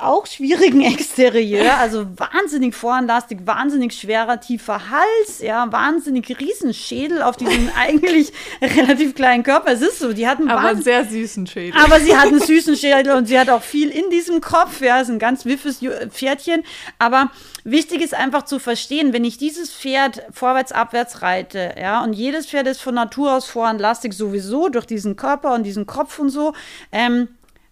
[0.00, 7.70] auch schwierigen Exterieur, also wahnsinnig voranlastig, wahnsinnig schwerer, tiefer Hals, ja, wahnsinnig Riesenschädel auf diesem
[7.76, 9.72] eigentlich relativ kleinen Körper.
[9.72, 11.80] Es ist so, die hatten aber einen sehr süßen Schädel.
[11.80, 15.00] Aber sie hat einen süßen Schädel und sie hat auch viel in diesem Kopf, ja,
[15.00, 16.64] ist ein ganz wiffes Pferdchen.
[16.98, 17.30] Aber
[17.64, 22.46] wichtig ist einfach zu verstehen, wenn ich dieses Pferd vorwärts, abwärts reite, ja, und jedes
[22.46, 26.52] Pferd ist von Natur aus voranlastig sowieso durch diesen Körper und diesen Kopf und so,
[26.92, 27.28] ähm,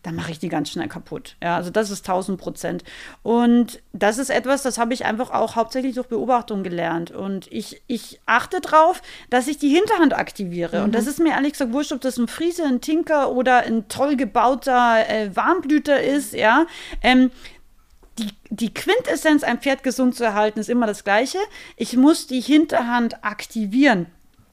[0.07, 1.35] dann mache ich die ganz schnell kaputt.
[1.43, 2.85] Ja, also das ist 1000 Prozent.
[3.25, 7.11] Und das ist etwas, das habe ich einfach auch hauptsächlich durch Beobachtung gelernt.
[7.11, 10.79] Und ich, ich achte darauf, dass ich die Hinterhand aktiviere.
[10.79, 10.85] Mhm.
[10.85, 13.89] Und das ist mir ehrlich gesagt wurscht, ob das ein Friese, ein Tinker oder ein
[13.89, 16.35] toll gebauter äh, Warmblüter ist.
[16.35, 16.67] Ja,
[17.03, 17.33] ähm,
[18.21, 21.39] die, die Quintessenz, ein Pferd gesund zu erhalten, ist immer das Gleiche.
[21.75, 24.07] Ich muss die Hinterhand aktivieren.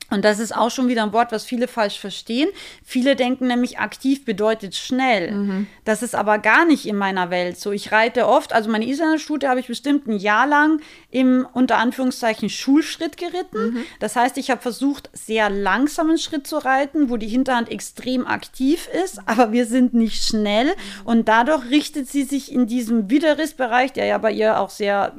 [0.09, 2.49] Und das ist auch schon wieder ein Wort, was viele falsch verstehen.
[2.83, 5.31] Viele denken nämlich, aktiv bedeutet schnell.
[5.31, 5.67] Mhm.
[5.85, 7.71] Das ist aber gar nicht in meiner Welt so.
[7.71, 12.49] Ich reite oft, also meine Islandstute habe ich bestimmt ein Jahr lang im unter Anführungszeichen
[12.49, 13.73] Schulschritt geritten.
[13.73, 13.85] Mhm.
[13.99, 18.87] Das heißt, ich habe versucht, sehr langsamen Schritt zu reiten, wo die Hinterhand extrem aktiv
[19.03, 20.67] ist, aber wir sind nicht schnell.
[20.67, 21.05] Mhm.
[21.05, 25.15] Und dadurch richtet sie sich in diesem Widerrissbereich, der ja bei ihr auch sehr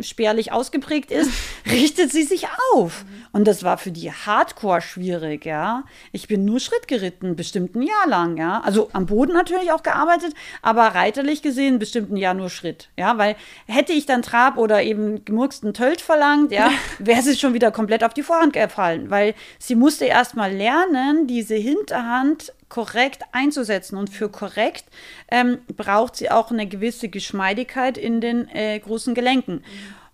[0.00, 1.30] spärlich ausgeprägt ist,
[1.70, 3.04] richtet sie sich auf.
[3.32, 5.84] Und das war für die hardcore schwierig, ja.
[6.12, 8.60] Ich bin nur Schritt geritten, bestimmt ein Jahr lang, ja.
[8.64, 13.18] Also am Boden natürlich auch gearbeitet, aber reiterlich gesehen bestimmt ein Jahr nur Schritt, ja.
[13.18, 13.36] Weil
[13.66, 18.04] hätte ich dann Trab oder eben gemurksten Tölt verlangt, ja, wäre sie schon wieder komplett
[18.04, 23.96] auf die Vorhand gefallen, weil sie musste erst mal lernen, diese Hinterhand korrekt einzusetzen.
[23.96, 24.84] Und für korrekt
[25.30, 29.62] ähm, braucht sie auch eine gewisse Geschmeidigkeit in den äh, großen Gelenken.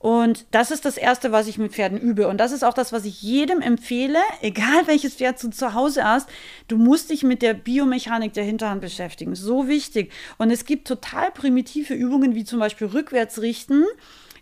[0.05, 2.29] Und das ist das Erste, was ich mit Pferden übe.
[2.29, 6.05] Und das ist auch das, was ich jedem empfehle, egal welches Pferd du zu Hause
[6.05, 6.29] hast.
[6.69, 9.35] Du musst dich mit der Biomechanik der Hinterhand beschäftigen.
[9.35, 10.13] So wichtig.
[10.37, 13.85] Und es gibt total primitive Übungen, wie zum Beispiel rückwärts richten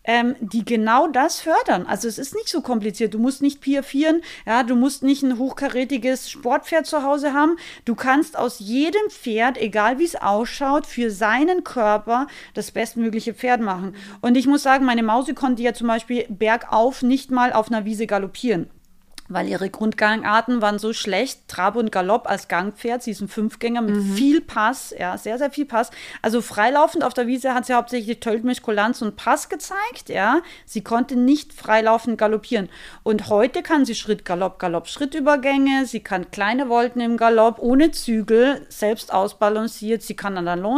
[0.04, 1.86] ähm, die genau das fördern.
[1.86, 3.14] Also es ist nicht so kompliziert.
[3.14, 7.56] Du musst nicht piafieren, ja, du musst nicht ein hochkarätiges Sportpferd zu Hause haben.
[7.84, 13.60] Du kannst aus jedem Pferd, egal wie es ausschaut, für seinen Körper das bestmögliche Pferd
[13.60, 13.94] machen.
[14.20, 17.84] Und ich muss sagen, meine Mausi konnte ja zum Beispiel bergauf nicht mal auf einer
[17.84, 18.70] Wiese galoppieren
[19.28, 21.48] weil ihre Grundgangarten waren so schlecht.
[21.48, 24.14] Trab und Galopp als Gangpferd, sie ist ein Fünfgänger mit mhm.
[24.14, 25.90] viel Pass, ja, sehr, sehr viel Pass.
[26.20, 30.40] Also freilaufend auf der Wiese hat sie hauptsächlich Töltmisch, Kulanz und Pass gezeigt, ja.
[30.66, 32.68] Sie konnte nicht freilaufend galoppieren.
[33.02, 37.90] Und heute kann sie Schritt, Galopp, Galopp, Schrittübergänge, sie kann kleine Wolken im Galopp, ohne
[37.92, 40.02] Zügel, selbst ausbalanciert.
[40.02, 40.72] Sie kann an der Longe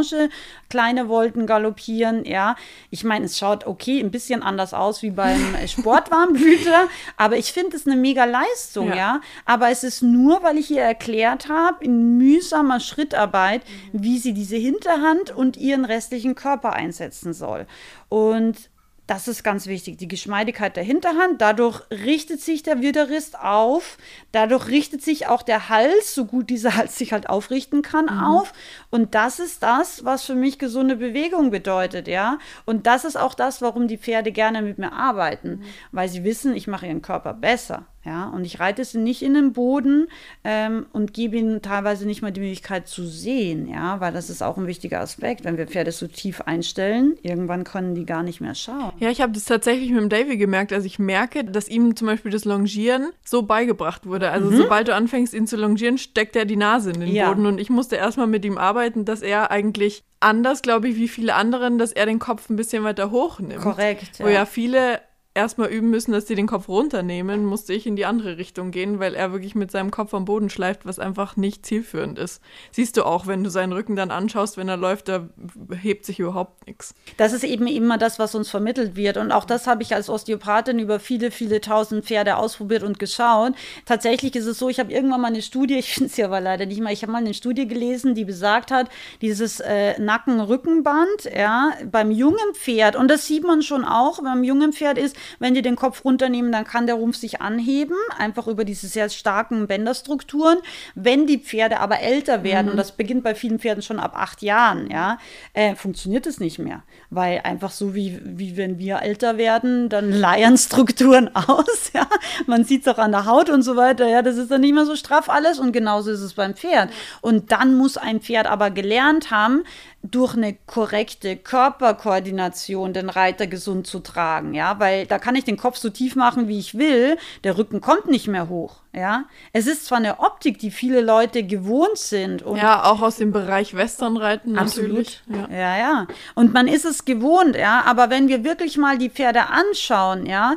[0.69, 2.57] kleine Wolken galoppieren, ja.
[2.91, 7.77] Ich meine, es schaut okay, ein bisschen anders aus wie beim Sportwarmblüter, aber ich finde
[7.77, 8.97] es eine mega Leistung, ja.
[8.97, 9.21] ja.
[9.45, 13.63] Aber es ist nur, weil ich ihr erklärt habe, in mühsamer Schrittarbeit,
[13.93, 14.03] mhm.
[14.03, 17.67] wie sie diese Hinterhand und ihren restlichen Körper einsetzen soll.
[18.09, 18.71] Und
[19.07, 21.43] das ist ganz wichtig, die Geschmeidigkeit der Hinterhand.
[21.43, 23.99] Dadurch richtet sich der Widerrist auf.
[24.33, 28.25] Dadurch richtet sich auch der Hals, so gut dieser Hals sich halt aufrichten kann, mhm.
[28.25, 28.53] auf.
[28.91, 32.39] Und das ist das, was für mich gesunde Bewegung bedeutet, ja.
[32.65, 35.65] Und das ist auch das, warum die Pferde gerne mit mir arbeiten, mhm.
[35.93, 37.87] weil sie wissen, ich mache ihren Körper besser.
[38.05, 40.09] Ja, und ich reite sie nicht in den Boden
[40.45, 44.43] ähm, und gebe ihnen teilweise nicht mal die Möglichkeit zu sehen, ja, weil das ist
[44.43, 45.45] auch ein wichtiger Aspekt.
[45.45, 48.93] Wenn wir Pferde so tief einstellen, irgendwann können die gar nicht mehr schauen.
[48.99, 50.73] Ja, ich habe das tatsächlich mit dem Davy gemerkt.
[50.73, 54.31] Also ich merke, dass ihm zum Beispiel das Longieren so beigebracht wurde.
[54.31, 54.57] Also mhm.
[54.59, 57.29] sobald du anfängst, ihn zu longieren, steckt er die Nase in den ja.
[57.29, 57.47] Boden.
[57.47, 61.35] Und ich musste erstmal mit ihm arbeiten, dass er eigentlich anders, glaube ich, wie viele
[61.35, 63.63] anderen, dass er den Kopf ein bisschen weiter hochnimmt.
[63.63, 64.21] Korrekt.
[64.21, 65.01] Wo ja viele
[65.35, 69.01] erstmal üben müssen, dass sie den Kopf runternehmen, musste ich in die andere Richtung gehen,
[69.01, 72.41] weil er wirklich mit seinem Kopf am Boden schleift, was einfach nicht zielführend ist.
[72.71, 75.29] Siehst du auch, wenn du seinen Rücken dann anschaust, wenn er läuft, da
[75.73, 76.95] hebt sich überhaupt nichts.
[77.17, 79.17] Das ist eben immer das, was uns vermittelt wird.
[79.17, 83.55] Und auch das habe ich als Osteopathin über viele, viele tausend Pferde ausprobiert und geschaut.
[83.87, 86.41] Tatsächlich ist es so, ich habe irgendwann mal eine Studie, ich finde es ja aber
[86.41, 88.89] leider nicht mal, ich habe mal eine Studie gelesen, die besagt hat,
[89.21, 94.73] dieses äh, Nacken-Rückenband, ja, beim jungen Pferd, und das sieht man schon auch, beim jungen
[94.73, 98.65] Pferd ist, wenn die den Kopf runternehmen, dann kann der Rumpf sich anheben, einfach über
[98.65, 100.59] diese sehr starken Bänderstrukturen.
[100.95, 102.73] Wenn die Pferde aber älter werden, mhm.
[102.73, 105.19] und das beginnt bei vielen Pferden schon ab acht Jahren, ja,
[105.53, 106.83] äh, funktioniert es nicht mehr.
[107.11, 112.07] Weil einfach so wie, wie wenn wir älter werden, dann leiern Strukturen aus, ja.
[112.47, 114.75] Man sieht es auch an der Haut und so weiter, ja, das ist dann nicht
[114.75, 116.91] mehr so straff alles und genauso ist es beim Pferd.
[117.21, 119.65] Und dann muss ein Pferd aber gelernt haben,
[120.11, 125.57] durch eine korrekte Körperkoordination den Reiter gesund zu tragen, ja, weil da kann ich den
[125.57, 129.25] Kopf so tief machen, wie ich will, der Rücken kommt nicht mehr hoch, ja.
[129.55, 133.33] Es ist zwar eine Optik, die viele Leute gewohnt sind und ja, auch aus dem
[133.33, 135.49] Bereich Westernreiten absolut, ja.
[135.51, 139.47] ja, ja, und man ist es gewohnt, ja, aber wenn wir wirklich mal die Pferde
[139.47, 140.57] anschauen, ja,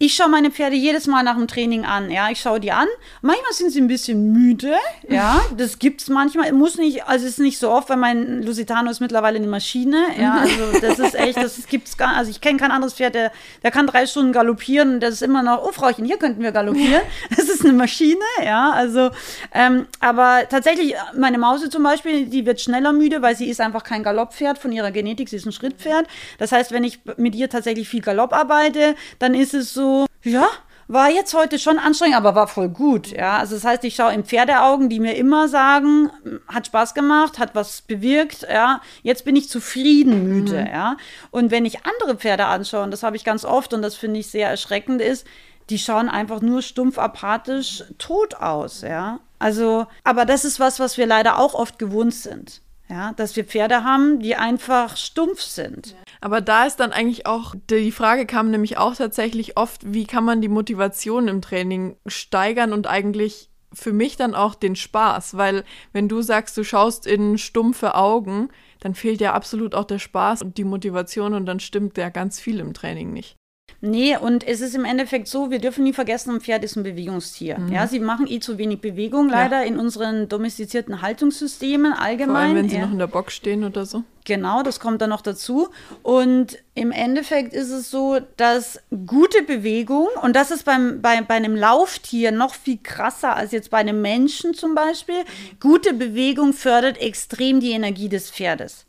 [0.00, 2.08] ich schaue meine Pferde jedes Mal nach dem Training an.
[2.08, 2.86] Ja, ich schaue die an.
[3.20, 4.74] Manchmal sind sie ein bisschen müde.
[5.08, 6.52] Ja, das gibt's manchmal.
[6.52, 10.00] Muss nicht, also es ist nicht so oft, weil mein Lusitano ist mittlerweile eine Maschine.
[10.16, 12.14] Ja, also das ist echt, das gibt's gar.
[12.14, 13.32] Also ich kenne kein anderes Pferd, der,
[13.64, 15.00] der kann drei Stunden galoppieren.
[15.00, 17.02] Das ist immer noch, oh Frauchen, hier könnten wir galoppieren.
[17.30, 18.20] Das ist eine Maschine.
[18.44, 19.10] Ja, also,
[19.52, 23.82] ähm, aber tatsächlich meine Mause zum Beispiel, die wird schneller müde, weil sie ist einfach
[23.82, 25.28] kein Galopppferd von ihrer Genetik.
[25.28, 26.06] Sie ist ein Schrittpferd.
[26.38, 29.87] Das heißt, wenn ich mit ihr tatsächlich viel Galopp arbeite, dann ist es so
[30.22, 30.48] ja,
[30.88, 33.08] war jetzt heute schon anstrengend, aber war voll gut.
[33.08, 36.10] Ja, also das heißt, ich schaue in Pferdeaugen, die mir immer sagen,
[36.48, 38.46] hat Spaß gemacht, hat was bewirkt.
[38.50, 40.62] Ja, jetzt bin ich zufrieden müde.
[40.62, 40.66] Mhm.
[40.66, 40.96] Ja,
[41.30, 44.18] und wenn ich andere Pferde anschaue, und das habe ich ganz oft und das finde
[44.20, 45.26] ich sehr erschreckend, ist,
[45.68, 49.20] die schauen einfach nur stumpf apathisch tot aus, ja.
[49.38, 52.62] Also, aber das ist was, was wir leider auch oft gewohnt sind.
[52.88, 55.94] Ja, dass wir Pferde haben, die einfach stumpf sind.
[56.20, 60.24] Aber da ist dann eigentlich auch, die Frage kam nämlich auch tatsächlich oft, wie kann
[60.24, 65.64] man die Motivation im Training steigern und eigentlich für mich dann auch den Spaß, weil
[65.92, 68.48] wenn du sagst, du schaust in stumpfe Augen,
[68.80, 72.40] dann fehlt ja absolut auch der Spaß und die Motivation und dann stimmt ja ganz
[72.40, 73.37] viel im Training nicht.
[73.80, 76.82] Nee, und es ist im Endeffekt so, wir dürfen nie vergessen, ein Pferd ist ein
[76.82, 77.58] Bewegungstier.
[77.58, 77.72] Mhm.
[77.72, 79.66] Ja, sie machen eh zu wenig Bewegung, leider ja.
[79.66, 82.34] in unseren domestizierten Haltungssystemen allgemein.
[82.34, 82.86] Vor allem, wenn sie ja.
[82.86, 84.02] noch in der Box stehen oder so.
[84.24, 85.68] Genau, das kommt dann noch dazu.
[86.02, 91.34] Und im Endeffekt ist es so, dass gute Bewegung, und das ist beim, bei, bei
[91.34, 95.24] einem Lauftier noch viel krasser als jetzt bei einem Menschen zum Beispiel,
[95.60, 98.87] gute Bewegung fördert extrem die Energie des Pferdes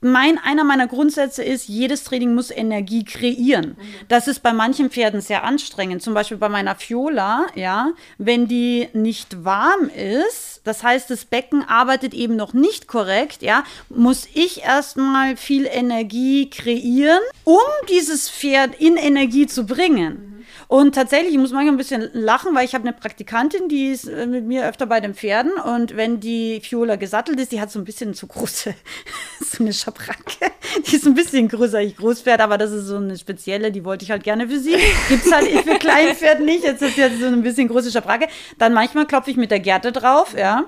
[0.00, 3.76] mein, einer meiner Grundsätze ist, jedes Training muss Energie kreieren.
[4.08, 6.02] Das ist bei manchen Pferden sehr anstrengend.
[6.02, 11.64] Zum Beispiel bei meiner Fiola, ja, wenn die nicht warm ist, das heißt, das Becken
[11.66, 17.56] arbeitet eben noch nicht korrekt, ja, muss ich erstmal viel Energie kreieren, um
[17.88, 20.27] dieses Pferd in Energie zu bringen.
[20.68, 24.06] Und tatsächlich, ich muss manchmal ein bisschen lachen, weil ich habe eine Praktikantin, die ist
[24.06, 27.70] äh, mit mir öfter bei den Pferden und wenn die Fiola gesattelt ist, die hat
[27.70, 28.74] so ein bisschen zu große,
[29.40, 30.52] so eine Schabracke.
[30.86, 34.04] Die ist ein bisschen größer, ich Großpferd, aber das ist so eine spezielle, die wollte
[34.04, 34.76] ich halt gerne für sie.
[35.08, 36.64] Gibt es halt für Kleinpferd nicht.
[36.64, 38.28] Jetzt ist jetzt so ein bisschen große Schabracke.
[38.58, 40.66] Dann manchmal klopfe ich mit der Gerte drauf, ja.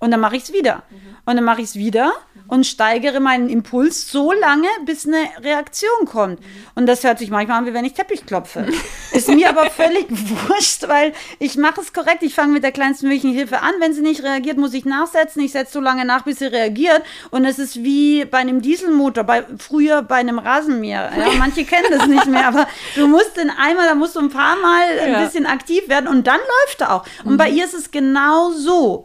[0.00, 0.82] Und dann mache ich es wieder.
[1.26, 2.12] Und dann mache ich es wieder
[2.48, 6.40] und steigere meinen Impuls so lange, bis eine Reaktion kommt.
[6.74, 8.66] Und das hört sich manchmal an, wie wenn ich Teppich klopfe.
[9.12, 12.22] Ist mir aber völlig wurscht, weil ich mache es korrekt.
[12.22, 13.74] Ich fange mit der kleinsten möglichen Hilfe an.
[13.78, 15.42] Wenn sie nicht reagiert, muss ich nachsetzen.
[15.42, 17.02] Ich setze so lange nach, bis sie reagiert.
[17.30, 21.12] Und es ist wie bei einem Dieselmotor, bei, früher bei einem Rasenmäher.
[21.16, 24.30] Ja, manche kennen das nicht mehr, aber du musst den einmal, da musst du ein
[24.30, 25.24] paar Mal ein ja.
[25.24, 27.04] bisschen aktiv werden und dann läuft er auch.
[27.24, 27.36] Und mhm.
[27.36, 29.04] bei ihr ist es genau so.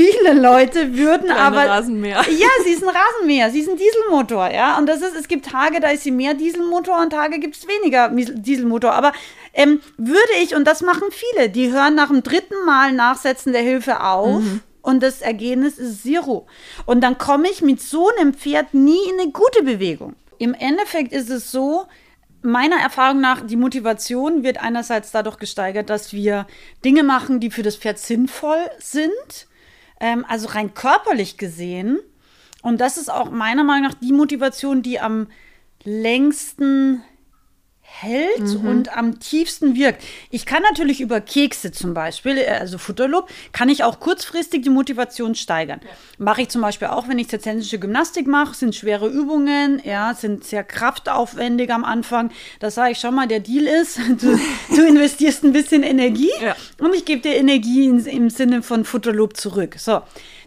[0.00, 1.66] Viele Leute würden Kleine aber.
[1.66, 2.24] Rasenmäher.
[2.30, 4.78] Ja, sie ist ein Rasenmäher, sie ist ein Dieselmotor, ja.
[4.78, 7.66] Und das ist, es gibt Tage, da ist sie mehr Dieselmotor und Tage gibt es
[7.66, 8.92] weniger Dieselmotor.
[8.92, 9.12] Aber
[9.52, 13.62] ähm, würde ich, und das machen viele, die hören nach dem dritten Mal Nachsetzen der
[13.62, 14.40] Hilfe auf.
[14.40, 14.60] Mhm.
[14.82, 16.46] Und das Ergebnis ist Zero.
[16.86, 20.14] Und dann komme ich mit so einem Pferd nie in eine gute Bewegung.
[20.38, 21.84] Im Endeffekt ist es so,
[22.42, 26.46] meiner Erfahrung nach, die Motivation wird einerseits dadurch gesteigert, dass wir
[26.82, 29.46] Dinge machen, die für das Pferd sinnvoll sind.
[30.00, 32.00] Ähm, also rein körperlich gesehen
[32.62, 35.28] und das ist auch meiner Meinung nach die Motivation, die am
[35.84, 37.02] längsten
[37.92, 38.68] hält mhm.
[38.68, 40.02] und am tiefsten wirkt.
[40.30, 44.70] Ich kann natürlich über Kekse zum Beispiel, äh, also Futterlob, kann ich auch kurzfristig die
[44.70, 45.80] Motivation steigern.
[45.82, 45.90] Ja.
[46.18, 50.44] Mache ich zum Beispiel auch, wenn ich zirzensische Gymnastik mache, sind schwere Übungen, ja, sind
[50.44, 52.30] sehr kraftaufwendig am Anfang.
[52.60, 54.38] Da sage ich schon mal, der Deal ist, du,
[54.74, 56.56] du investierst ein bisschen Energie ja.
[56.78, 59.74] und ich gebe dir Energie in, im Sinne von Futterlob zurück.
[59.78, 60.00] So.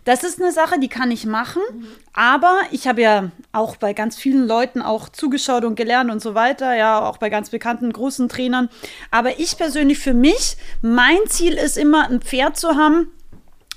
[0.04, 1.62] Das ist eine Sache, die kann ich machen.
[1.72, 1.88] Mhm.
[2.14, 6.36] Aber ich habe ja auch bei ganz vielen Leuten auch zugeschaut und gelernt und so
[6.36, 8.70] weiter, ja, auch bei ganz bekannten großen Trainern.
[9.12, 13.08] Aber ich persönlich für mich, mein Ziel ist immer, ein Pferd zu haben,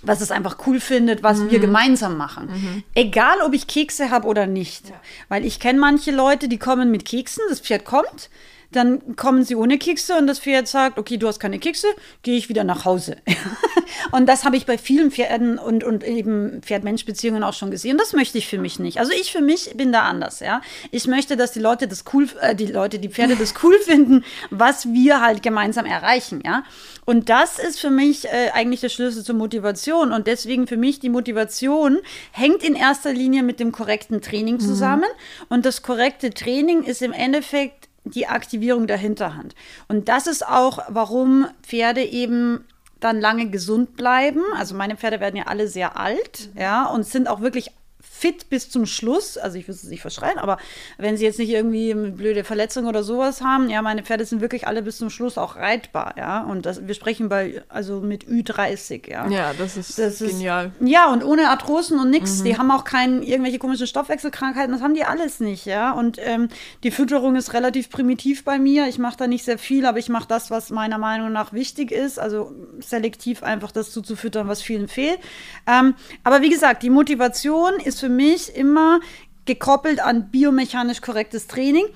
[0.03, 1.51] was es einfach cool findet, was mhm.
[1.51, 2.47] wir gemeinsam machen.
[2.47, 2.83] Mhm.
[2.95, 4.91] Egal, ob ich Kekse habe oder nicht.
[4.91, 4.95] Ja.
[5.29, 8.31] Weil ich kenne manche Leute, die kommen mit Keksen, das Pferd kommt,
[8.73, 11.87] dann kommen sie ohne Kekse und das Pferd sagt, okay, du hast keine Kekse,
[12.23, 13.17] gehe ich wieder nach Hause.
[14.13, 17.99] und das habe ich bei vielen Pferden und, und eben Pferd-Mensch-Beziehungen auch schon gesehen.
[17.99, 18.99] Das möchte ich für mich nicht.
[18.99, 20.61] Also ich für mich bin da anders, ja.
[20.91, 24.25] Ich möchte, dass die Leute das cool, äh, die Leute, die Pferde das cool finden,
[24.51, 26.65] was wir halt gemeinsam erreichen, ja.
[27.07, 30.13] Und das ist für mich äh, eigentlich der Schlüssel zur Motivation.
[30.13, 31.99] Und deswegen für mich die Motivation
[32.33, 34.61] hängt in erster Linie mit dem korrekten Training mhm.
[34.61, 35.05] zusammen.
[35.05, 35.47] Mhm.
[35.49, 39.55] Und das korrekte Training ist im Endeffekt die Aktivierung der Hinterhand.
[39.89, 42.65] Und das ist auch, warum Pferde eben
[43.01, 44.41] dann lange gesund bleiben.
[44.57, 47.71] Also meine Pferde werden ja alle sehr alt, ja, und sind auch wirklich
[48.17, 49.37] fit bis zum Schluss.
[49.37, 50.59] Also ich will es nicht verschreien, aber
[50.97, 54.41] wenn sie jetzt nicht irgendwie eine blöde Verletzung oder sowas haben, ja, meine Pferde sind
[54.41, 56.43] wirklich alle bis zum Schluss auch reitbar, ja.
[56.43, 59.29] Und das, wir sprechen bei, also mit Ü30, ja.
[59.29, 60.73] Ja, das ist das genial.
[60.81, 62.41] Ist, ja, und ohne Arthrosen und nichts.
[62.41, 62.45] Mhm.
[62.45, 65.93] Die haben auch keine irgendwelche komischen Stoffwechselkrankheiten, das haben die alles nicht, ja.
[65.93, 66.49] Und ähm,
[66.83, 68.89] die Fütterung ist relativ primitiv bei mir.
[68.89, 71.91] Ich mache da nicht sehr viel, aber ich mache das, was meiner Meinung nach wichtig
[71.93, 72.19] ist.
[72.19, 75.19] Also selektiv einfach das zuzufüttern, was vielen fehlt.
[75.67, 75.95] Ähm,
[76.25, 79.01] aber wie gesagt, die Motivation ist für für mich immer
[79.47, 81.87] gekoppelt an biomechanisch korrektes Training.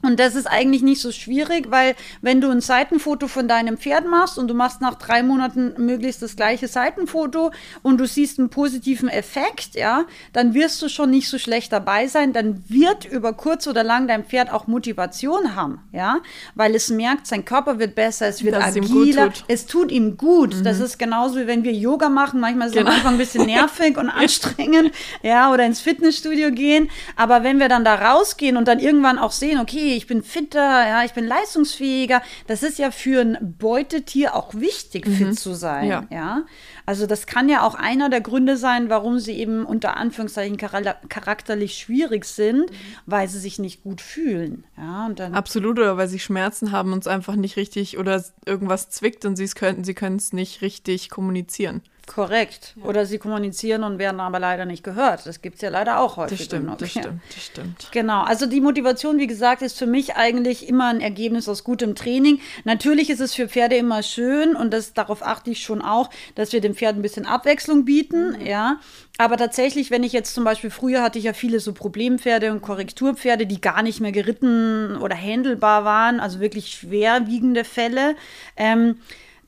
[0.00, 4.06] Und das ist eigentlich nicht so schwierig, weil wenn du ein Seitenfoto von deinem Pferd
[4.08, 7.50] machst und du machst nach drei Monaten möglichst das gleiche Seitenfoto
[7.82, 12.06] und du siehst einen positiven Effekt, ja, dann wirst du schon nicht so schlecht dabei
[12.06, 12.32] sein.
[12.32, 16.18] Dann wird über kurz oder lang dein Pferd auch Motivation haben, ja,
[16.54, 19.44] weil es merkt, sein Körper wird besser, es wird Dass agiler, tut.
[19.48, 20.54] es tut ihm gut.
[20.64, 22.38] Das ist genauso wie wenn wir Yoga machen.
[22.38, 22.90] Manchmal ist es Genau.
[22.90, 24.92] am Anfang ein bisschen nervig und anstrengend,
[25.22, 26.88] ja, oder ins Fitnessstudio gehen.
[27.16, 30.86] Aber wenn wir dann da rausgehen und dann irgendwann auch sehen, okay, ich bin fitter,
[30.86, 35.88] ja, ich bin leistungsfähiger, das ist ja für ein Beutetier auch wichtig, fit zu sein,
[35.88, 36.04] Ja.
[36.10, 36.42] ja.
[36.86, 40.96] Also das kann ja auch einer der Gründe sein, warum sie eben unter Anführungszeichen chara-
[41.08, 42.70] charakterlich schwierig sind,
[43.06, 45.06] weil sie sich nicht gut fühlen, ja.
[45.06, 48.90] Und dann Absolut, oder weil sie Schmerzen haben und es einfach nicht richtig oder irgendwas
[48.90, 51.82] zwickt und sie es könnten, sie können es nicht richtig kommunizieren.
[52.08, 52.74] Korrekt.
[52.82, 55.26] Oder sie kommunizieren und werden aber leider nicht gehört.
[55.26, 56.38] Das gibt es ja leider auch häufig.
[56.38, 56.78] Das stimmt, genug.
[56.78, 57.02] das Ja.
[57.02, 57.88] stimmt, das stimmt.
[57.92, 61.94] Genau, also die Motivation, wie gesagt, ist für mich eigentlich immer ein Ergebnis aus gutem
[61.94, 62.40] Training.
[62.64, 66.52] Natürlich ist es für Pferde immer schön und das, darauf achte ich schon auch, dass
[66.52, 68.80] wir dem Pferd ein bisschen Abwechslung bieten, ja.
[69.18, 72.62] Aber tatsächlich, wenn ich jetzt zum Beispiel, früher hatte ich ja viele so Problempferde und
[72.62, 78.14] Korrekturpferde, die gar nicht mehr geritten oder händelbar waren, also wirklich schwerwiegende Fälle.
[78.56, 78.96] Ähm,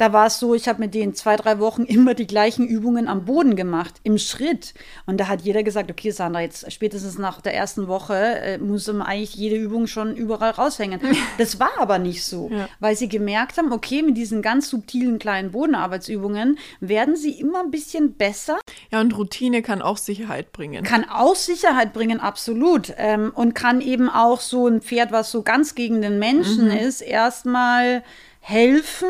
[0.01, 3.07] da war es so, ich habe mit denen zwei, drei Wochen immer die gleichen Übungen
[3.07, 4.73] am Boden gemacht, im Schritt.
[5.07, 8.87] Und da hat jeder gesagt, okay, Sandra, jetzt spätestens nach der ersten Woche äh, muss
[8.87, 11.01] man eigentlich jede Übung schon überall raushängen.
[11.39, 12.69] Das war aber nicht so, Ja.
[12.81, 17.71] weil sie gemerkt haben, okay, mit diesen ganz subtilen kleinen Bodenarbeitsübungen werden sie immer ein
[17.71, 18.59] bisschen besser
[18.91, 20.83] Ja, und Routine kann auch Sicherheit bringen.
[20.85, 22.93] kann auch Sicherheit bringen, absolut.
[22.97, 26.77] Ähm, und kann eben auch so ein Pferd, was so ganz gegen den Menschen Mhm.
[26.77, 28.03] ist, erstmal
[28.41, 29.09] helfen,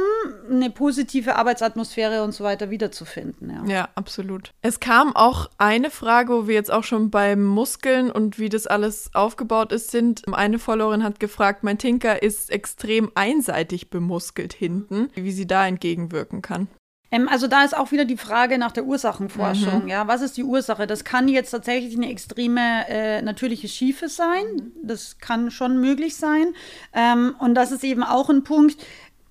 [0.50, 3.50] eine positive Arbeitsatmosphäre und so weiter wiederzufinden.
[3.50, 3.72] Ja.
[3.72, 4.52] Ja, absolut.
[4.60, 8.66] Es kam auch eine Frage, wo wir jetzt auch schon beim Muskeln und wie das
[8.66, 10.22] alles aufgebaut ist, sind.
[10.32, 16.42] Eine Followerin hat gefragt, mein Tinker ist extrem einseitig bemuskelt hinten, wie sie da entgegenwirken
[16.42, 16.68] kann.
[17.10, 19.88] Ähm, also da ist auch wieder die Frage nach der Ursachenforschung.
[19.88, 20.86] Ja, was ist die Ursache?
[20.86, 24.72] Das kann jetzt tatsächlich eine extreme äh, natürliche Schiefe sein.
[24.82, 26.54] Das kann schon möglich sein.
[26.92, 28.76] Ähm, und das ist eben auch ein Punkt.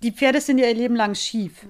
[0.01, 1.65] Die Pferde sind ja ihr Leben lang schief.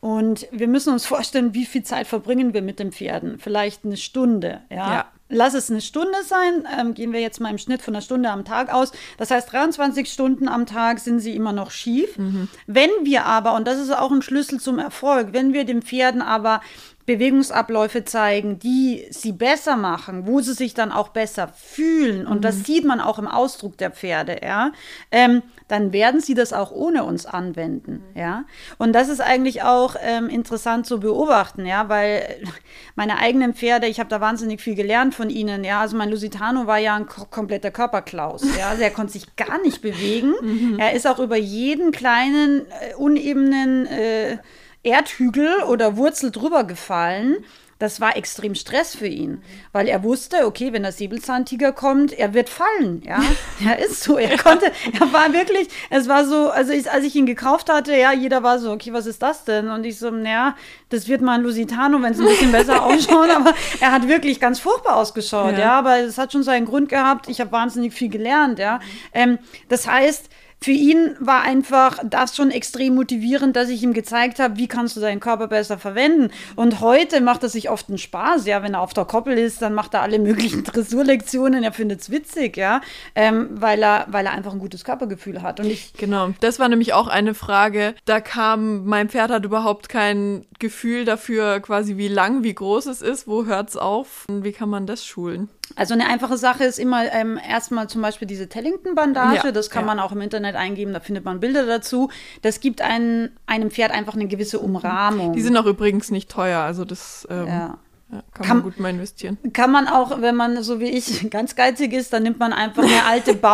[0.00, 3.38] Und wir müssen uns vorstellen, wie viel Zeit verbringen wir mit den Pferden?
[3.38, 4.60] Vielleicht eine Stunde.
[4.70, 4.76] Ja.
[4.76, 5.06] Ja.
[5.34, 6.68] Lass es eine Stunde sein.
[6.78, 8.92] Ähm, gehen wir jetzt mal im Schnitt von einer Stunde am Tag aus.
[9.16, 12.18] Das heißt, 23 Stunden am Tag sind sie immer noch schief.
[12.66, 16.20] Wenn wir aber, und das ist auch ein Schlüssel zum Erfolg, wenn wir den Pferden
[16.20, 16.60] aber
[17.06, 22.64] Bewegungsabläufe zeigen, die sie besser machen, wo sie sich dann auch besser fühlen, und das
[22.64, 24.72] sieht man auch im Ausdruck der Pferde, ja,
[25.10, 25.42] ähm,
[25.72, 28.44] dann werden sie das auch ohne uns anwenden, ja.
[28.76, 32.42] Und das ist eigentlich auch ähm, interessant zu beobachten, ja, weil
[32.94, 35.80] meine eigenen Pferde, ich habe da wahnsinnig viel gelernt von ihnen, ja.
[35.80, 38.68] Also mein Lusitano war ja ein ko kompletter Körperklaus, ja.
[38.68, 40.34] Also er konnte sich gar nicht bewegen.
[40.78, 44.38] Er ist auch über jeden kleinen äh, unebenen äh,
[44.82, 47.36] Erdhügel oder Wurzel drüber gefallen.
[47.82, 52.32] Das war extrem Stress für ihn, weil er wusste, okay, wenn der Säbelzahntiger kommt, er
[52.32, 53.20] wird fallen, ja.
[53.66, 57.16] Er ist so, er konnte, er war wirklich, es war so, also ich, als ich
[57.16, 59.68] ihn gekauft hatte, ja, jeder war so, okay, was ist das denn?
[59.68, 60.54] Und ich so, naja,
[60.90, 64.38] das wird mal ein Lusitano, wenn es ein bisschen besser ausschaut, aber er hat wirklich
[64.38, 65.58] ganz furchtbar ausgeschaut, Ja.
[65.58, 68.78] ja, aber es hat schon seinen Grund gehabt, ich habe wahnsinnig viel gelernt, ja.
[69.12, 70.28] Ähm, das heißt,
[70.62, 74.96] für ihn war einfach das schon extrem motivierend, dass ich ihm gezeigt habe, wie kannst
[74.96, 76.30] du deinen Körper besser verwenden.
[76.56, 79.62] Und heute macht es sich oft einen Spaß, ja, wenn er auf der Koppel ist,
[79.62, 82.80] dann macht er alle möglichen Dressurlektionen, er findet es witzig, ja,
[83.14, 85.60] ähm, weil, er, weil er einfach ein gutes Körpergefühl hat.
[85.60, 87.94] Und ich, Genau, das war nämlich auch eine Frage.
[88.04, 93.02] Da kam, mein Pferd hat überhaupt kein Gefühl dafür, quasi wie lang, wie groß es
[93.02, 95.48] ist, wo hört es auf und wie kann man das schulen?
[95.76, 99.82] also eine einfache Sache ist immer ähm, erstmal zum Beispiel diese Tellington-Bandage, Ja, das kann
[99.82, 99.86] ja.
[99.86, 102.10] man auch im Internet eingeben, da findet man Bilder dazu.
[102.42, 105.32] Das gibt ein, einem Pferd einfach eine gewisse Umrahmung.
[105.32, 107.78] Die sind auch übrigens nicht teuer, also das ähm, ja.
[108.12, 109.38] ja, kann, Kann- man gut mal investieren.
[109.52, 112.82] Kann man auch, wenn man so wie ich ganz geizig ist, dann nimmt man einfach
[112.82, 113.34] eine alte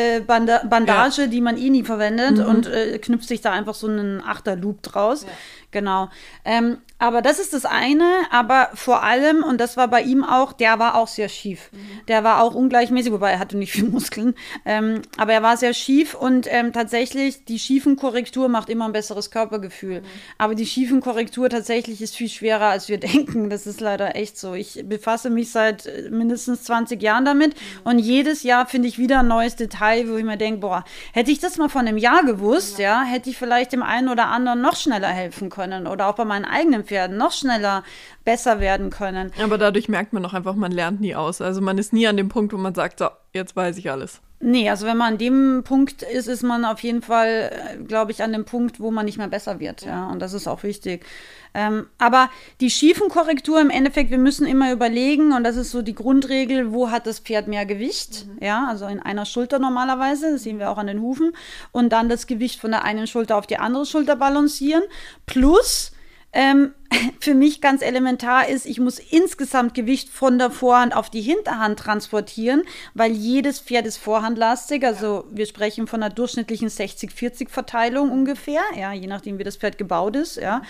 [0.00, 4.82] Baumwoll-Bandage, die man eh nie verwendet und äh, knüpft sich da einfach so einen Achterloop
[4.82, 5.26] draus.
[5.70, 6.08] Genau.
[6.44, 10.52] Ähm, aber das ist das eine, aber vor allem, und das war bei ihm auch,
[10.52, 11.70] der war auch sehr schief.
[12.08, 14.34] Der war auch ungleichmäßig, wobei er hatte nicht viel Muskeln,
[14.66, 19.30] ähm, aber er war sehr schief und ähm, tatsächlich die Schiefenkorrektur macht immer ein besseres
[19.30, 20.02] Körpergefühl.
[20.36, 23.48] Aber die Schiefenkorrektur tatsächlich ist viel schwerer, als wir denken.
[23.48, 24.54] Das ist leider echt so.
[24.54, 27.54] Ich befasse mich seit äh, mindestens 20 Jahren damit
[27.84, 31.30] und jedes Jahr finde ich wieder ein neues Detail, wo ich mir denke, boah, hätte
[31.30, 34.60] ich das mal vor einem Jahr gewusst, ja, hätte ich vielleicht dem einen oder anderen
[34.60, 37.84] noch schneller helfen können oder auch bei meinen eigenen Pferden noch schneller
[38.24, 39.32] besser werden können.
[39.42, 41.40] Aber dadurch merkt man auch einfach, man lernt nie aus.
[41.40, 44.20] Also man ist nie an dem Punkt, wo man sagt, so, jetzt weiß ich alles.
[44.42, 48.10] Nee, also wenn man an dem Punkt ist, ist man auf jeden Fall, äh, glaube
[48.10, 49.82] ich, an dem Punkt, wo man nicht mehr besser wird.
[49.82, 51.04] Ja, und das ist auch wichtig.
[51.52, 52.30] Ähm, aber
[52.60, 56.72] die schiefen Korrektur im Endeffekt, wir müssen immer überlegen, und das ist so die Grundregel,
[56.72, 58.26] wo hat das Pferd mehr Gewicht?
[58.26, 58.38] Mhm.
[58.42, 61.32] Ja, also in einer Schulter normalerweise, das sehen wir auch an den Hufen.
[61.70, 64.84] Und dann das Gewicht von der einen Schulter auf die andere Schulter balancieren.
[65.26, 65.92] Plus,
[66.32, 66.74] ähm,
[67.20, 71.78] für mich ganz elementar ist, ich muss insgesamt Gewicht von der Vorhand auf die Hinterhand
[71.78, 72.62] transportieren,
[72.94, 74.84] weil jedes Pferd ist vorhandlastig.
[74.84, 80.16] Also wir sprechen von einer durchschnittlichen 60-40-Verteilung ungefähr, ja, je nachdem, wie das Pferd gebaut
[80.16, 80.62] ist, ja.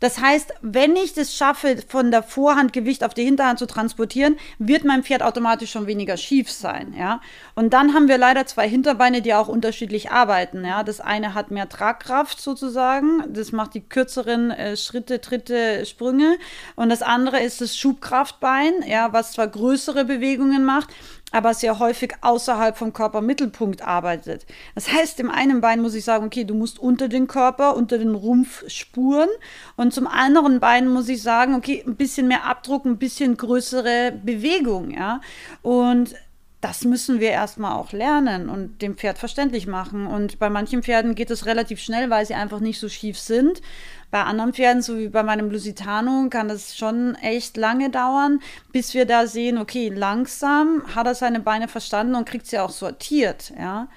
[0.00, 4.36] Das heißt, wenn ich es schaffe, von der Vorhand Gewicht auf die Hinterhand zu transportieren,
[4.58, 7.20] wird mein Pferd automatisch schon weniger schief sein, ja.
[7.54, 10.82] Und dann haben wir leider zwei Hinterbeine, die auch unterschiedlich arbeiten, ja.
[10.84, 16.38] Das eine hat mehr Tragkraft sozusagen, das macht die kürzeren äh, Schritte, Tritte, Sprünge.
[16.76, 20.88] Und das andere ist das Schubkraftbein, ja, was zwar größere Bewegungen macht,
[21.32, 24.46] aber sehr häufig außerhalb vom Körpermittelpunkt arbeitet.
[24.74, 27.98] Das heißt, im einen Bein muss ich sagen, okay, du musst unter den Körper, unter
[27.98, 29.28] den Rumpf spuren
[29.76, 34.12] und zum anderen Bein muss ich sagen, okay, ein bisschen mehr Abdruck, ein bisschen größere
[34.22, 35.20] Bewegung, ja.
[35.62, 36.14] Und
[36.60, 40.06] das müssen wir erstmal auch lernen und dem Pferd verständlich machen.
[40.06, 43.62] Und bei manchen Pferden geht es relativ schnell, weil sie einfach nicht so schief sind.
[44.10, 48.40] Bei anderen Pferden, so wie bei meinem Lusitano, kann das schon echt lange dauern,
[48.72, 52.70] bis wir da sehen, okay, langsam hat er seine Beine verstanden und kriegt sie auch
[52.70, 53.88] sortiert, ja.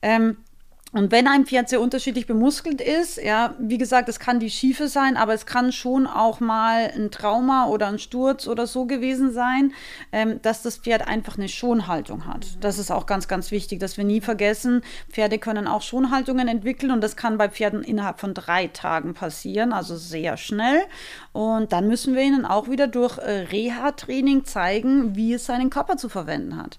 [0.00, 0.38] Ähm,
[0.96, 4.88] und wenn ein Pferd sehr unterschiedlich bemuskelt ist, ja, wie gesagt, es kann die Schiefe
[4.88, 9.30] sein, aber es kann schon auch mal ein Trauma oder ein Sturz oder so gewesen
[9.30, 9.74] sein,
[10.10, 12.46] ähm, dass das Pferd einfach eine Schonhaltung hat.
[12.62, 14.80] Das ist auch ganz, ganz wichtig, dass wir nie vergessen,
[15.10, 19.74] Pferde können auch Schonhaltungen entwickeln und das kann bei Pferden innerhalb von drei Tagen passieren,
[19.74, 20.80] also sehr schnell.
[21.32, 25.98] Und dann müssen wir ihnen auch wieder durch äh, Reha-Training zeigen, wie es seinen Körper
[25.98, 26.78] zu verwenden hat.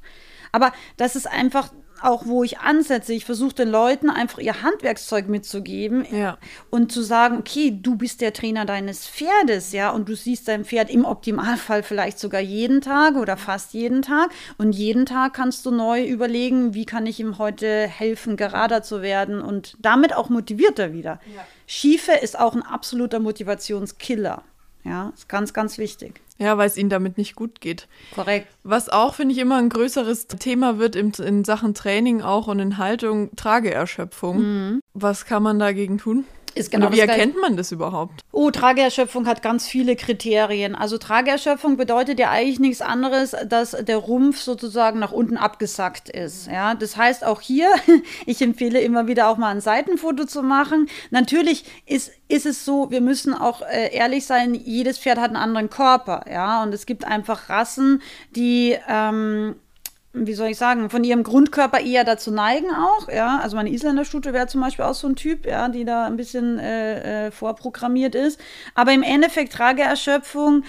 [0.51, 1.69] Aber das ist einfach
[2.01, 3.13] auch wo ich ansetze.
[3.13, 6.37] Ich versuche den Leuten einfach ihr Handwerkszeug mitzugeben ja.
[6.69, 10.65] und zu sagen, okay, du bist der Trainer deines Pferdes, ja, und du siehst dein
[10.65, 15.65] Pferd im Optimalfall vielleicht sogar jeden Tag oder fast jeden Tag und jeden Tag kannst
[15.65, 20.29] du neu überlegen, wie kann ich ihm heute helfen, gerader zu werden und damit auch
[20.29, 21.19] motivierter wieder.
[21.35, 21.45] Ja.
[21.65, 24.43] Schiefe ist auch ein absoluter Motivationskiller.
[24.87, 26.21] Ja, ist ganz, ganz wichtig.
[26.37, 27.87] Ja, weil es ihnen damit nicht gut geht.
[28.13, 28.47] Korrekt.
[28.63, 32.59] Was auch, finde ich, immer ein größeres Thema wird in, in Sachen Training auch und
[32.59, 34.37] in Haltung, Trageerschöpfung.
[34.39, 34.79] Mhm.
[34.93, 36.25] Was kann man dagegen tun?
[36.57, 38.21] Ist genau wie erkennt man das überhaupt?
[38.31, 40.75] Oh, Trageerschöpfung hat ganz viele Kriterien.
[40.75, 46.47] Also Trageerschöpfung bedeutet ja eigentlich nichts anderes, dass der Rumpf sozusagen nach unten abgesackt ist.
[46.47, 47.69] Ja, das heißt auch hier,
[48.25, 50.89] ich empfehle immer wieder auch mal ein Seitenfoto zu machen.
[51.11, 55.37] Natürlich ist, ist es so, wir müssen auch äh, ehrlich sein, jedes Pferd hat einen
[55.37, 56.25] anderen Körper.
[56.29, 58.01] Ja, und es gibt einfach Rassen,
[58.35, 59.55] die ähm,
[60.13, 63.39] wie soll ich sagen, von ihrem Grundkörper eher dazu neigen auch, ja.
[63.41, 66.59] Also meine Isländerstute wäre zum Beispiel auch so ein Typ, ja, die da ein bisschen
[66.59, 68.39] äh, äh, vorprogrammiert ist.
[68.73, 70.63] Aber im Endeffekt Trageerschöpfung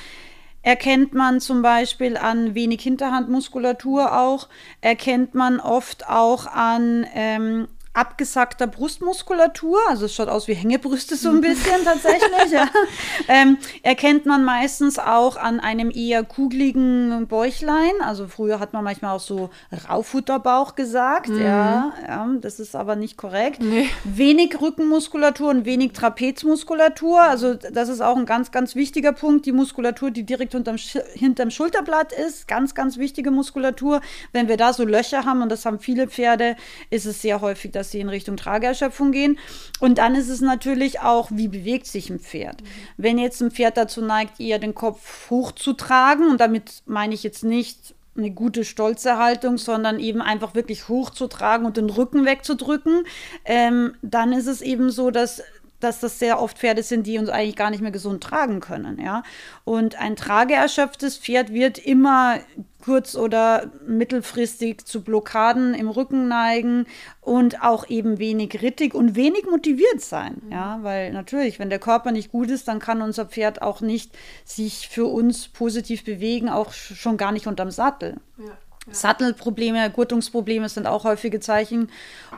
[0.62, 4.48] erkennt man zum Beispiel an wenig Hinterhandmuskulatur auch,
[4.80, 11.30] erkennt man oft auch an ähm, abgesackter Brustmuskulatur, also es schaut aus wie Hängebrüste so
[11.30, 12.68] ein bisschen tatsächlich, ja.
[13.28, 17.92] ähm, erkennt man meistens auch an einem eher kugeligen Bäuchlein.
[18.00, 19.50] Also früher hat man manchmal auch so
[19.88, 21.42] Raufutterbauch gesagt, mhm.
[21.42, 23.60] ja, ja, das ist aber nicht korrekt.
[23.60, 23.88] Nee.
[24.04, 29.46] Wenig Rückenmuskulatur und wenig Trapezmuskulatur, also das ist auch ein ganz, ganz wichtiger Punkt.
[29.46, 34.00] Die Muskulatur, die direkt unterm, hinterm Schulterblatt ist, ganz, ganz wichtige Muskulatur.
[34.32, 36.56] Wenn wir da so Löcher haben, und das haben viele Pferde,
[36.90, 39.38] ist es sehr häufig, dass sie in Richtung Trageerschöpfung gehen.
[39.80, 42.60] Und dann ist es natürlich auch, wie bewegt sich ein Pferd.
[42.60, 42.66] Mhm.
[42.96, 47.44] Wenn jetzt ein Pferd dazu neigt, eher den Kopf hochzutragen, und damit meine ich jetzt
[47.44, 53.04] nicht eine gute stolze Haltung, sondern eben einfach wirklich hochzutragen und den Rücken wegzudrücken,
[53.44, 55.42] ähm, dann ist es eben so, dass
[55.80, 59.00] dass das sehr oft Pferde sind, die uns eigentlich gar nicht mehr gesund tragen können,
[59.00, 59.22] ja.
[59.64, 62.40] Und ein trageerschöpftes Pferd wird immer
[62.88, 66.86] kurz- oder mittelfristig zu Blockaden im Rücken neigen
[67.20, 70.52] und auch eben wenig rittig und wenig motiviert sein, mhm.
[70.52, 74.16] ja, weil natürlich, wenn der Körper nicht gut ist, dann kann unser Pferd auch nicht
[74.46, 78.16] sich für uns positiv bewegen, auch schon gar nicht unterm Sattel.
[78.38, 78.56] Ja.
[78.90, 81.90] Sattelprobleme, Gurtungsprobleme sind auch häufige Zeichen.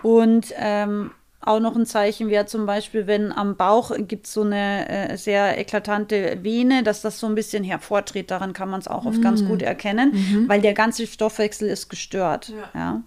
[0.03, 4.43] Und ähm, auch noch ein Zeichen wäre zum Beispiel, wenn am Bauch gibt es so
[4.43, 8.31] eine äh, sehr eklatante Vene, dass das so ein bisschen hervortritt.
[8.31, 9.23] Daran kann man es auch oft mhm.
[9.23, 10.49] ganz gut erkennen, mhm.
[10.49, 12.51] weil der ganze Stoffwechsel ist gestört.
[12.51, 12.81] Ja.
[12.81, 13.03] ja.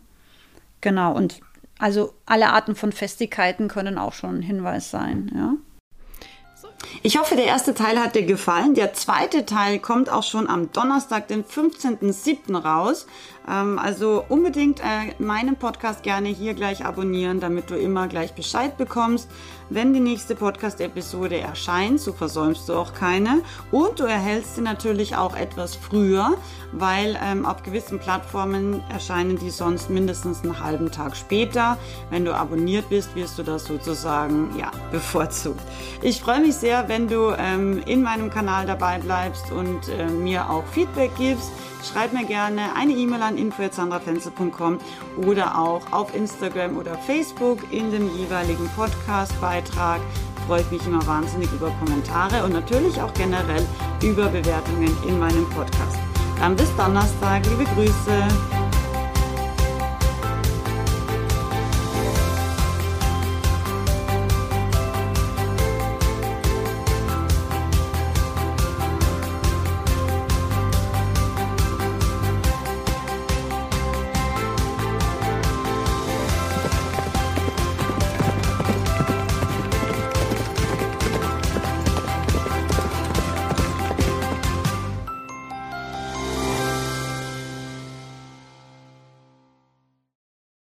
[0.82, 1.14] Genau.
[1.14, 1.42] Und
[1.78, 5.32] also alle Arten von Festigkeiten können auch schon ein Hinweis sein.
[5.36, 5.54] Ja.
[7.02, 8.74] Ich hoffe, der erste Teil hat dir gefallen.
[8.74, 12.56] Der zweite Teil kommt auch schon am Donnerstag, den 15.07.
[12.56, 13.08] raus.
[13.50, 18.78] Ähm, also unbedingt äh, meinen Podcast gerne hier gleich abonnieren, damit du immer gleich Bescheid
[18.78, 19.30] bekommst,
[19.70, 22.00] wenn die nächste Podcast-Episode erscheint.
[22.00, 23.42] So versäumst du auch keine.
[23.72, 26.38] Und du erhältst sie natürlich auch etwas früher,
[26.72, 31.78] weil ähm, auf gewissen Plattformen erscheinen die sonst mindestens einen halben Tag später.
[32.10, 35.62] Wenn du abonniert bist, wirst du das sozusagen ja bevorzugt.
[36.02, 40.50] Ich freue mich sehr, wenn du ähm, in meinem Kanal dabei bleibst und äh, mir
[40.50, 41.52] auch Feedback gibst.
[41.84, 44.80] Schreib mir gerne eine E-Mail an info.sandrafenzel.com
[45.18, 50.00] oder auch auf Instagram oder Facebook in dem jeweiligen Podcast-Beitrag.
[50.48, 53.66] Freue ich mich immer wahnsinnig über Kommentare und natürlich auch generell
[54.02, 55.98] über Bewertungen in meinem Podcast.
[56.40, 57.44] Dann bis Donnerstag.
[57.46, 58.63] Liebe Grüße.